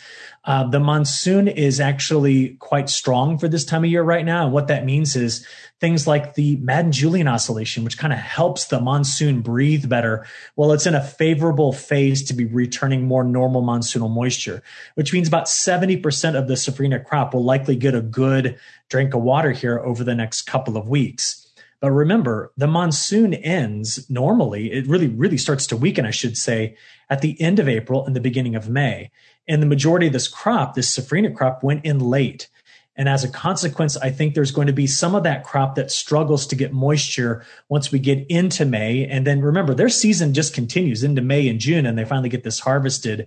uh, 0.46 0.64
the 0.64 0.80
monsoon 0.80 1.46
is 1.46 1.78
actually 1.78 2.56
quite 2.56 2.90
strong 2.90 3.38
for 3.38 3.46
this 3.46 3.64
time 3.64 3.84
of 3.84 3.90
year 3.90 4.02
right 4.02 4.24
now. 4.24 4.42
And 4.42 4.52
what 4.52 4.66
that 4.66 4.84
means 4.84 5.14
is 5.14 5.46
things 5.78 6.08
like 6.08 6.34
the 6.34 6.56
Madden-Julian 6.56 7.28
oscillation, 7.28 7.84
which 7.84 7.98
kind 7.98 8.12
of 8.12 8.18
helps 8.18 8.64
the 8.64 8.80
monsoon 8.80 9.42
breathe 9.42 9.88
better. 9.88 10.26
Well, 10.56 10.72
it's 10.72 10.86
in 10.86 10.96
a 10.96 11.04
favorable 11.04 11.72
phase 11.72 12.24
to 12.24 12.34
be 12.34 12.44
returning 12.44 13.06
more 13.06 13.22
normal 13.22 13.62
monsoonal 13.62 14.10
moisture, 14.10 14.60
which 14.96 15.12
means 15.12 15.28
about 15.28 15.44
70% 15.44 16.36
of 16.36 16.48
the 16.48 16.54
safrinha 16.54 17.04
crop 17.04 17.32
will 17.32 17.44
likely 17.44 17.76
get 17.76 17.94
a 17.94 18.02
good 18.02 18.58
drink 18.88 19.14
of 19.14 19.22
water 19.22 19.52
here 19.52 19.78
over 19.78 20.02
the 20.02 20.16
next 20.16 20.42
couple 20.42 20.76
of 20.76 20.88
weeks. 20.88 21.41
But 21.82 21.90
remember, 21.90 22.52
the 22.56 22.68
monsoon 22.68 23.34
ends 23.34 24.08
normally, 24.08 24.70
it 24.70 24.86
really, 24.86 25.08
really 25.08 25.36
starts 25.36 25.66
to 25.66 25.76
weaken, 25.76 26.06
I 26.06 26.12
should 26.12 26.38
say, 26.38 26.76
at 27.10 27.22
the 27.22 27.38
end 27.40 27.58
of 27.58 27.68
April 27.68 28.06
and 28.06 28.14
the 28.14 28.20
beginning 28.20 28.54
of 28.54 28.68
May. 28.68 29.10
And 29.48 29.60
the 29.60 29.66
majority 29.66 30.06
of 30.06 30.12
this 30.12 30.28
crop, 30.28 30.74
this 30.74 30.96
safrinha 30.96 31.34
crop, 31.34 31.64
went 31.64 31.84
in 31.84 31.98
late. 31.98 32.48
And 32.94 33.08
as 33.08 33.24
a 33.24 33.28
consequence, 33.28 33.96
I 33.96 34.10
think 34.10 34.34
there's 34.34 34.52
going 34.52 34.68
to 34.68 34.72
be 34.72 34.86
some 34.86 35.16
of 35.16 35.24
that 35.24 35.42
crop 35.42 35.74
that 35.74 35.90
struggles 35.90 36.46
to 36.46 36.54
get 36.54 36.72
moisture 36.72 37.44
once 37.68 37.90
we 37.90 37.98
get 37.98 38.30
into 38.30 38.64
May. 38.64 39.04
And 39.04 39.26
then 39.26 39.40
remember, 39.40 39.74
their 39.74 39.88
season 39.88 40.34
just 40.34 40.54
continues 40.54 41.02
into 41.02 41.20
May 41.20 41.48
and 41.48 41.58
June, 41.58 41.84
and 41.84 41.98
they 41.98 42.04
finally 42.04 42.28
get 42.28 42.44
this 42.44 42.60
harvested. 42.60 43.26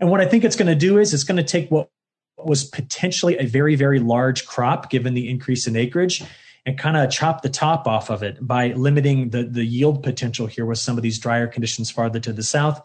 And 0.00 0.10
what 0.10 0.20
I 0.20 0.26
think 0.26 0.42
it's 0.42 0.56
going 0.56 0.66
to 0.66 0.74
do 0.74 0.98
is 0.98 1.14
it's 1.14 1.22
going 1.22 1.36
to 1.36 1.44
take 1.44 1.70
what 1.70 1.88
was 2.36 2.64
potentially 2.64 3.38
a 3.38 3.46
very, 3.46 3.76
very 3.76 4.00
large 4.00 4.44
crop, 4.44 4.90
given 4.90 5.14
the 5.14 5.30
increase 5.30 5.68
in 5.68 5.76
acreage, 5.76 6.24
and 6.64 6.78
kind 6.78 6.96
of 6.96 7.10
chop 7.10 7.42
the 7.42 7.48
top 7.48 7.86
off 7.86 8.10
of 8.10 8.22
it 8.22 8.46
by 8.46 8.68
limiting 8.68 9.30
the, 9.30 9.44
the 9.44 9.64
yield 9.64 10.02
potential 10.02 10.46
here 10.46 10.64
with 10.64 10.78
some 10.78 10.96
of 10.96 11.02
these 11.02 11.18
drier 11.18 11.46
conditions 11.46 11.90
farther 11.90 12.20
to 12.20 12.32
the 12.32 12.42
south 12.42 12.80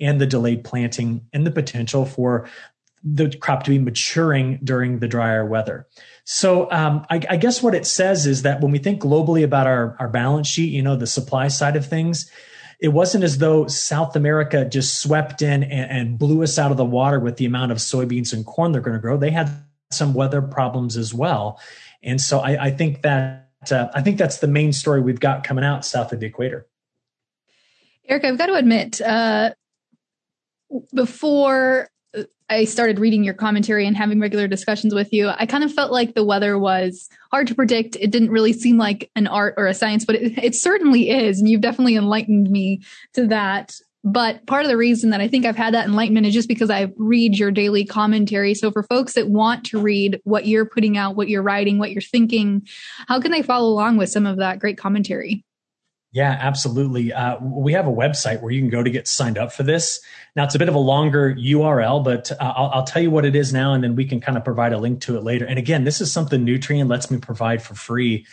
and 0.00 0.20
the 0.20 0.26
delayed 0.26 0.64
planting 0.64 1.26
and 1.32 1.46
the 1.46 1.50
potential 1.50 2.04
for 2.04 2.48
the 3.04 3.34
crop 3.38 3.64
to 3.64 3.70
be 3.70 3.78
maturing 3.78 4.60
during 4.62 4.98
the 4.98 5.08
drier 5.08 5.44
weather. 5.44 5.86
So 6.24 6.70
um, 6.70 7.04
I, 7.10 7.20
I, 7.30 7.36
guess 7.36 7.62
what 7.62 7.74
it 7.74 7.84
says 7.84 8.26
is 8.26 8.42
that 8.42 8.60
when 8.60 8.70
we 8.70 8.78
think 8.78 9.02
globally 9.02 9.42
about 9.42 9.66
our, 9.66 9.96
our 9.98 10.08
balance 10.08 10.46
sheet, 10.46 10.70
you 10.70 10.82
know, 10.82 10.94
the 10.94 11.06
supply 11.06 11.48
side 11.48 11.74
of 11.74 11.84
things, 11.84 12.30
it 12.80 12.88
wasn't 12.88 13.24
as 13.24 13.38
though 13.38 13.66
South 13.66 14.14
America 14.14 14.64
just 14.64 15.00
swept 15.00 15.42
in 15.42 15.64
and, 15.64 15.90
and 15.90 16.18
blew 16.18 16.42
us 16.44 16.58
out 16.58 16.70
of 16.70 16.76
the 16.76 16.84
water 16.84 17.18
with 17.18 17.38
the 17.38 17.44
amount 17.44 17.72
of 17.72 17.78
soybeans 17.78 18.32
and 18.32 18.46
corn 18.46 18.70
they're 18.70 18.80
going 18.80 18.96
to 18.96 19.00
grow. 19.00 19.16
They 19.16 19.30
had 19.30 19.50
some 19.90 20.14
weather 20.14 20.40
problems 20.40 20.96
as 20.96 21.12
well. 21.12 21.60
And 22.02 22.20
so 22.20 22.40
I, 22.40 22.66
I 22.66 22.70
think 22.70 23.02
that 23.02 23.48
uh, 23.70 23.88
I 23.94 24.02
think 24.02 24.18
that's 24.18 24.38
the 24.38 24.48
main 24.48 24.72
story 24.72 25.00
we've 25.00 25.20
got 25.20 25.44
coming 25.44 25.64
out 25.64 25.84
south 25.84 26.12
of 26.12 26.20
the 26.20 26.26
equator. 26.26 26.66
Eric, 28.08 28.24
I've 28.24 28.38
got 28.38 28.46
to 28.46 28.54
admit, 28.54 29.00
uh, 29.00 29.52
before 30.92 31.88
I 32.50 32.64
started 32.64 32.98
reading 32.98 33.24
your 33.24 33.34
commentary 33.34 33.86
and 33.86 33.96
having 33.96 34.20
regular 34.20 34.46
discussions 34.48 34.94
with 34.94 35.12
you, 35.12 35.28
I 35.28 35.46
kind 35.46 35.64
of 35.64 35.72
felt 35.72 35.92
like 35.92 36.14
the 36.14 36.24
weather 36.24 36.58
was 36.58 37.08
hard 37.30 37.46
to 37.46 37.54
predict. 37.54 37.96
It 37.96 38.10
didn't 38.10 38.30
really 38.30 38.52
seem 38.52 38.76
like 38.76 39.10
an 39.16 39.26
art 39.26 39.54
or 39.56 39.66
a 39.66 39.74
science, 39.74 40.04
but 40.04 40.16
it, 40.16 40.36
it 40.42 40.54
certainly 40.54 41.08
is. 41.08 41.38
And 41.38 41.48
you've 41.48 41.62
definitely 41.62 41.96
enlightened 41.96 42.50
me 42.50 42.82
to 43.14 43.26
that. 43.28 43.76
But 44.04 44.44
part 44.46 44.64
of 44.64 44.68
the 44.68 44.76
reason 44.76 45.10
that 45.10 45.20
I 45.20 45.28
think 45.28 45.46
I've 45.46 45.56
had 45.56 45.74
that 45.74 45.86
enlightenment 45.86 46.26
is 46.26 46.34
just 46.34 46.48
because 46.48 46.70
I 46.70 46.92
read 46.96 47.38
your 47.38 47.52
daily 47.52 47.84
commentary. 47.84 48.54
So 48.54 48.72
for 48.72 48.82
folks 48.82 49.12
that 49.12 49.30
want 49.30 49.64
to 49.66 49.80
read 49.80 50.20
what 50.24 50.46
you're 50.46 50.66
putting 50.66 50.96
out, 50.96 51.14
what 51.14 51.28
you're 51.28 51.42
writing, 51.42 51.78
what 51.78 51.92
you're 51.92 52.02
thinking, 52.02 52.66
how 53.06 53.20
can 53.20 53.30
they 53.30 53.42
follow 53.42 53.68
along 53.68 53.98
with 53.98 54.10
some 54.10 54.26
of 54.26 54.38
that 54.38 54.58
great 54.58 54.76
commentary? 54.76 55.44
Yeah, 56.10 56.36
absolutely. 56.38 57.12
Uh, 57.12 57.38
we 57.40 57.72
have 57.72 57.86
a 57.86 57.92
website 57.92 58.42
where 58.42 58.52
you 58.52 58.60
can 58.60 58.68
go 58.68 58.82
to 58.82 58.90
get 58.90 59.08
signed 59.08 59.38
up 59.38 59.50
for 59.50 59.62
this. 59.62 59.98
Now, 60.36 60.44
it's 60.44 60.54
a 60.54 60.58
bit 60.58 60.68
of 60.68 60.74
a 60.74 60.80
longer 60.80 61.34
URL, 61.34 62.04
but 62.04 62.30
uh, 62.32 62.36
I'll, 62.54 62.70
I'll, 62.74 62.84
tell 62.84 63.00
you 63.00 63.10
what 63.10 63.24
it 63.24 63.34
is 63.34 63.54
now, 63.54 63.72
and 63.72 63.82
then 63.82 63.96
we 63.96 64.04
can 64.04 64.20
kind 64.20 64.36
of 64.36 64.44
provide 64.44 64.74
a 64.74 64.78
link 64.78 65.00
to 65.02 65.16
it 65.16 65.22
later. 65.22 65.46
And 65.46 65.58
again, 65.58 65.84
this 65.84 66.02
is 66.02 66.12
something 66.12 66.44
Nutrien 66.44 66.90
lets 66.90 67.10
me 67.10 67.16
provide 67.16 67.62
for 67.62 67.74
free, 67.74 68.26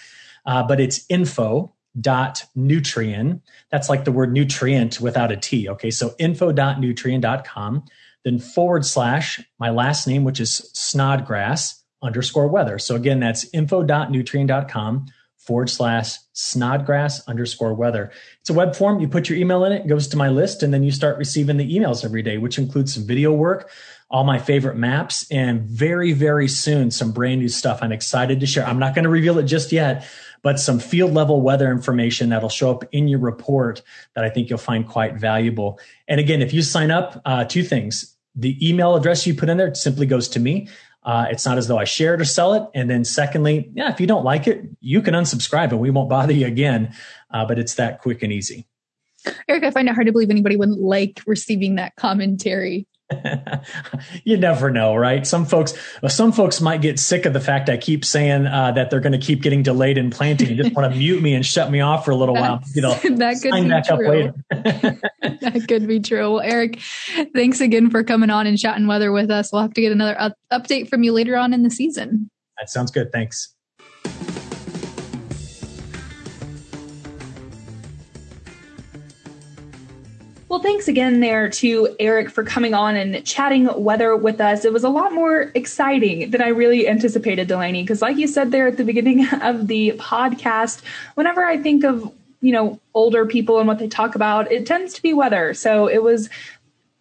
uh, 0.45 0.63
but 0.63 0.81
it's 0.81 1.05
info 1.07 1.73
dot 1.99 2.43
nutrien. 2.55 3.41
That's 3.71 3.89
like 3.89 4.05
the 4.05 4.11
word 4.11 4.33
nutrient 4.33 4.99
without 4.99 5.31
a 5.31 5.37
T. 5.37 5.69
Okay. 5.69 5.91
So 5.91 6.15
info.nutrien.com, 6.19 7.85
then 8.23 8.39
forward 8.39 8.85
slash 8.85 9.41
my 9.59 9.69
last 9.69 10.07
name, 10.07 10.23
which 10.23 10.39
is 10.39 10.69
snodgrass 10.73 11.83
underscore 12.01 12.47
weather. 12.47 12.79
So 12.79 12.95
again, 12.95 13.19
that's 13.19 13.51
info.nutrien.com 13.53 15.07
forward 15.37 15.69
slash 15.69 16.15
snodgrass 16.33 17.27
underscore 17.27 17.73
weather. 17.73 18.11
It's 18.41 18.51
a 18.51 18.53
web 18.53 18.75
form. 18.75 18.99
You 18.99 19.07
put 19.07 19.29
your 19.29 19.37
email 19.39 19.63
in 19.63 19.71
it, 19.71 19.85
it 19.85 19.87
goes 19.87 20.07
to 20.09 20.17
my 20.17 20.29
list, 20.29 20.61
and 20.61 20.71
then 20.73 20.83
you 20.83 20.91
start 20.91 21.17
receiving 21.17 21.57
the 21.57 21.75
emails 21.75 22.05
every 22.05 22.21
day, 22.21 22.37
which 22.37 22.59
includes 22.59 22.93
some 22.93 23.07
video 23.07 23.33
work, 23.33 23.71
all 24.11 24.23
my 24.23 24.37
favorite 24.37 24.75
maps, 24.75 25.25
and 25.31 25.61
very, 25.61 26.13
very 26.13 26.47
soon, 26.47 26.91
some 26.91 27.11
brand 27.11 27.41
new 27.41 27.49
stuff 27.49 27.79
I'm 27.81 27.91
excited 27.91 28.39
to 28.41 28.45
share. 28.45 28.65
I'm 28.65 28.79
not 28.79 28.93
going 28.93 29.03
to 29.03 29.09
reveal 29.09 29.39
it 29.39 29.43
just 29.43 29.71
yet, 29.71 30.05
but 30.41 30.59
some 30.59 30.79
field 30.79 31.13
level 31.13 31.41
weather 31.41 31.71
information 31.71 32.29
that'll 32.29 32.49
show 32.49 32.71
up 32.71 32.83
in 32.91 33.07
your 33.07 33.19
report 33.19 33.81
that 34.15 34.23
I 34.23 34.29
think 34.29 34.49
you'll 34.49 34.59
find 34.59 34.87
quite 34.87 35.15
valuable. 35.15 35.79
And 36.07 36.19
again, 36.19 36.41
if 36.41 36.53
you 36.53 36.61
sign 36.61 36.91
up, 36.91 37.21
uh, 37.25 37.45
two 37.45 37.63
things. 37.63 38.15
The 38.35 38.55
email 38.67 38.95
address 38.95 39.25
you 39.27 39.33
put 39.33 39.49
in 39.49 39.57
there 39.57 39.73
simply 39.73 40.05
goes 40.05 40.27
to 40.29 40.39
me. 40.39 40.69
Uh, 41.03 41.25
it's 41.29 41.45
not 41.45 41.57
as 41.57 41.67
though 41.67 41.77
I 41.77 41.85
share 41.85 42.13
it 42.13 42.21
or 42.21 42.25
sell 42.25 42.53
it. 42.53 42.63
And 42.75 42.89
then 42.89 43.03
secondly, 43.03 43.71
yeah, 43.73 43.91
if 43.91 43.99
you 43.99 44.07
don't 44.07 44.23
like 44.23 44.47
it, 44.47 44.65
you 44.81 45.01
can 45.01 45.13
unsubscribe 45.13 45.71
and 45.71 45.79
we 45.79 45.89
won't 45.89 46.09
bother 46.09 46.33
you 46.33 46.45
again. 46.45 46.93
Uh, 47.31 47.45
but 47.45 47.57
it's 47.57 47.75
that 47.75 47.99
quick 47.99 48.21
and 48.21 48.31
easy. 48.31 48.67
Eric, 49.47 49.63
I 49.63 49.71
find 49.71 49.89
it 49.89 49.95
hard 49.95 50.07
to 50.07 50.13
believe 50.13 50.29
anybody 50.29 50.55
wouldn't 50.55 50.79
like 50.79 51.21
receiving 51.25 51.75
that 51.75 51.95
commentary. 51.95 52.87
you 54.23 54.37
never 54.37 54.69
know, 54.69 54.95
right? 54.95 55.25
Some 55.25 55.45
folks, 55.45 55.73
some 56.07 56.31
folks 56.31 56.61
might 56.61 56.81
get 56.81 56.99
sick 56.99 57.25
of 57.25 57.33
the 57.33 57.39
fact 57.39 57.69
I 57.69 57.77
keep 57.77 58.05
saying 58.05 58.45
uh, 58.45 58.71
that 58.73 58.89
they're 58.89 58.99
going 58.99 59.19
to 59.19 59.25
keep 59.25 59.41
getting 59.41 59.63
delayed 59.63 59.97
in 59.97 60.11
planting 60.11 60.49
and 60.49 60.57
just 60.57 60.75
want 60.75 60.91
to 60.91 60.97
mute 60.99 61.21
me 61.21 61.33
and 61.33 61.45
shut 61.45 61.71
me 61.71 61.81
off 61.81 62.05
for 62.05 62.11
a 62.11 62.15
little 62.15 62.35
while. 62.35 62.61
You 62.73 62.81
know, 62.83 62.93
that 62.93 63.41
could 63.41 63.53
be 63.53 63.69
true. 63.87 64.33
that 65.41 65.65
could 65.67 65.87
be 65.87 65.99
true. 65.99 66.33
Well, 66.33 66.41
Eric, 66.41 66.79
thanks 67.33 67.61
again 67.61 67.89
for 67.89 68.03
coming 68.03 68.29
on 68.29 68.47
and 68.47 68.57
chatting 68.57 68.87
weather 68.87 69.11
with 69.11 69.31
us. 69.31 69.51
We'll 69.51 69.63
have 69.63 69.73
to 69.73 69.81
get 69.81 69.91
another 69.91 70.19
up- 70.19 70.37
update 70.51 70.89
from 70.89 71.03
you 71.03 71.11
later 71.11 71.35
on 71.35 71.53
in 71.53 71.63
the 71.63 71.71
season. 71.71 72.29
That 72.59 72.69
sounds 72.69 72.91
good. 72.91 73.11
Thanks. 73.11 73.55
Well, 80.49 80.59
thanks 80.59 80.87
again 80.87 81.19
there 81.19 81.47
to 81.47 81.95
Eric 81.99 82.31
for 82.31 82.43
coming 82.43 82.73
on 82.73 82.95
and 82.95 83.23
chatting 83.23 83.69
weather 83.83 84.15
with 84.15 84.41
us. 84.41 84.65
It 84.65 84.73
was 84.73 84.83
a 84.83 84.89
lot 84.89 85.13
more 85.13 85.51
exciting 85.53 86.31
than 86.31 86.41
I 86.41 86.47
really 86.47 86.87
anticipated, 86.87 87.47
Delaney, 87.47 87.83
because 87.83 88.01
like 88.01 88.17
you 88.17 88.27
said 88.27 88.51
there 88.51 88.65
at 88.65 88.77
the 88.77 88.83
beginning 88.83 89.27
of 89.43 89.67
the 89.67 89.91
podcast, 89.99 90.81
whenever 91.13 91.45
I 91.45 91.57
think 91.57 91.83
of, 91.83 92.11
you 92.41 92.51
know, 92.51 92.79
older 92.95 93.27
people 93.27 93.59
and 93.59 93.67
what 93.67 93.77
they 93.77 93.87
talk 93.87 94.15
about, 94.15 94.51
it 94.51 94.65
tends 94.65 94.95
to 94.95 95.03
be 95.03 95.13
weather. 95.13 95.53
So 95.53 95.87
it 95.87 96.01
was 96.01 96.31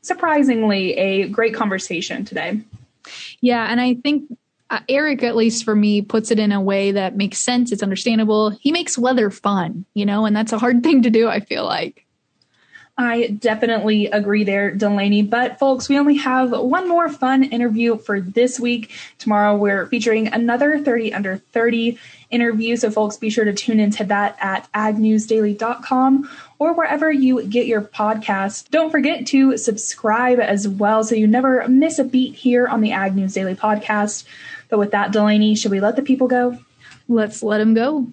surprisingly 0.03 0.93
a 0.99 1.29
great 1.29 1.55
conversation 1.55 2.27
today. 2.27 2.61
Yeah, 3.41 3.67
and 3.71 3.81
I 3.81 3.95
think 3.95 4.31
uh, 4.69 4.81
Eric, 4.91 5.23
at 5.23 5.37
least 5.37 5.65
for 5.65 5.75
me, 5.75 6.03
puts 6.03 6.31
it 6.31 6.39
in 6.39 6.53
a 6.53 6.61
way 6.61 6.93
that 6.93 7.17
makes 7.17 7.39
sense. 7.39 7.73
It's 7.73 7.83
understandable. 7.83 8.51
He 8.51 8.73
makes 8.73 8.99
weather 8.99 9.31
fun, 9.31 9.87
you 9.95 10.05
know, 10.05 10.27
and 10.27 10.37
that's 10.37 10.53
a 10.53 10.59
hard 10.59 10.83
thing 10.83 11.03
to 11.05 11.11
do, 11.11 11.29
I 11.29 11.41
feel 11.41 11.65
like. 11.65 12.05
I 13.01 13.29
definitely 13.29 14.07
agree 14.07 14.43
there, 14.43 14.73
Delaney. 14.73 15.23
But 15.23 15.61
folks, 15.61 15.89
we 15.89 15.97
only 15.97 16.17
have 16.17 16.51
one 16.51 16.89
more 16.89 17.09
fun 17.09 17.45
interview 17.45 17.97
for 17.97 18.21
this 18.21 18.59
week. 18.59 18.91
Tomorrow 19.19 19.57
we're 19.57 19.87
featuring 19.87 20.27
another 20.27 20.81
30 20.81 21.15
under 21.15 21.37
30 21.37 21.97
interview. 22.31 22.75
So 22.75 22.91
folks, 22.91 23.17
be 23.17 23.31
sure 23.31 23.45
to 23.45 23.53
tune 23.53 23.79
into 23.79 24.03
that 24.05 24.37
at 24.41 24.71
agnewsdaily.com 24.73 26.29
or 26.59 26.73
wherever 26.73 27.11
you 27.13 27.45
get 27.45 27.69
your 27.69 27.83
podcast. 27.83 28.69
Don't 28.71 28.91
forget 28.91 29.29
to 29.29 29.57
subscribe 29.57 30.41
as 30.41 30.67
well 30.67 31.05
so 31.05 31.15
you 31.15 31.29
never 31.29 31.69
miss 31.69 32.01
a 32.01 32.05
beat 32.05 32.35
here 32.35 32.67
on 32.67 32.81
the 32.81 32.91
Ag 32.91 33.15
News 33.15 33.33
Daily 33.33 33.55
podcast. 33.55 34.25
But 34.69 34.81
with 34.81 34.91
that, 34.91 35.13
Delaney, 35.13 35.55
should 35.55 35.71
we 35.71 35.79
let 35.79 35.95
the 35.95 36.03
people 36.03 36.27
go? 36.27 36.59
Let's 37.07 37.45
let 37.45 37.59
them 37.59 37.75
go. 37.75 38.13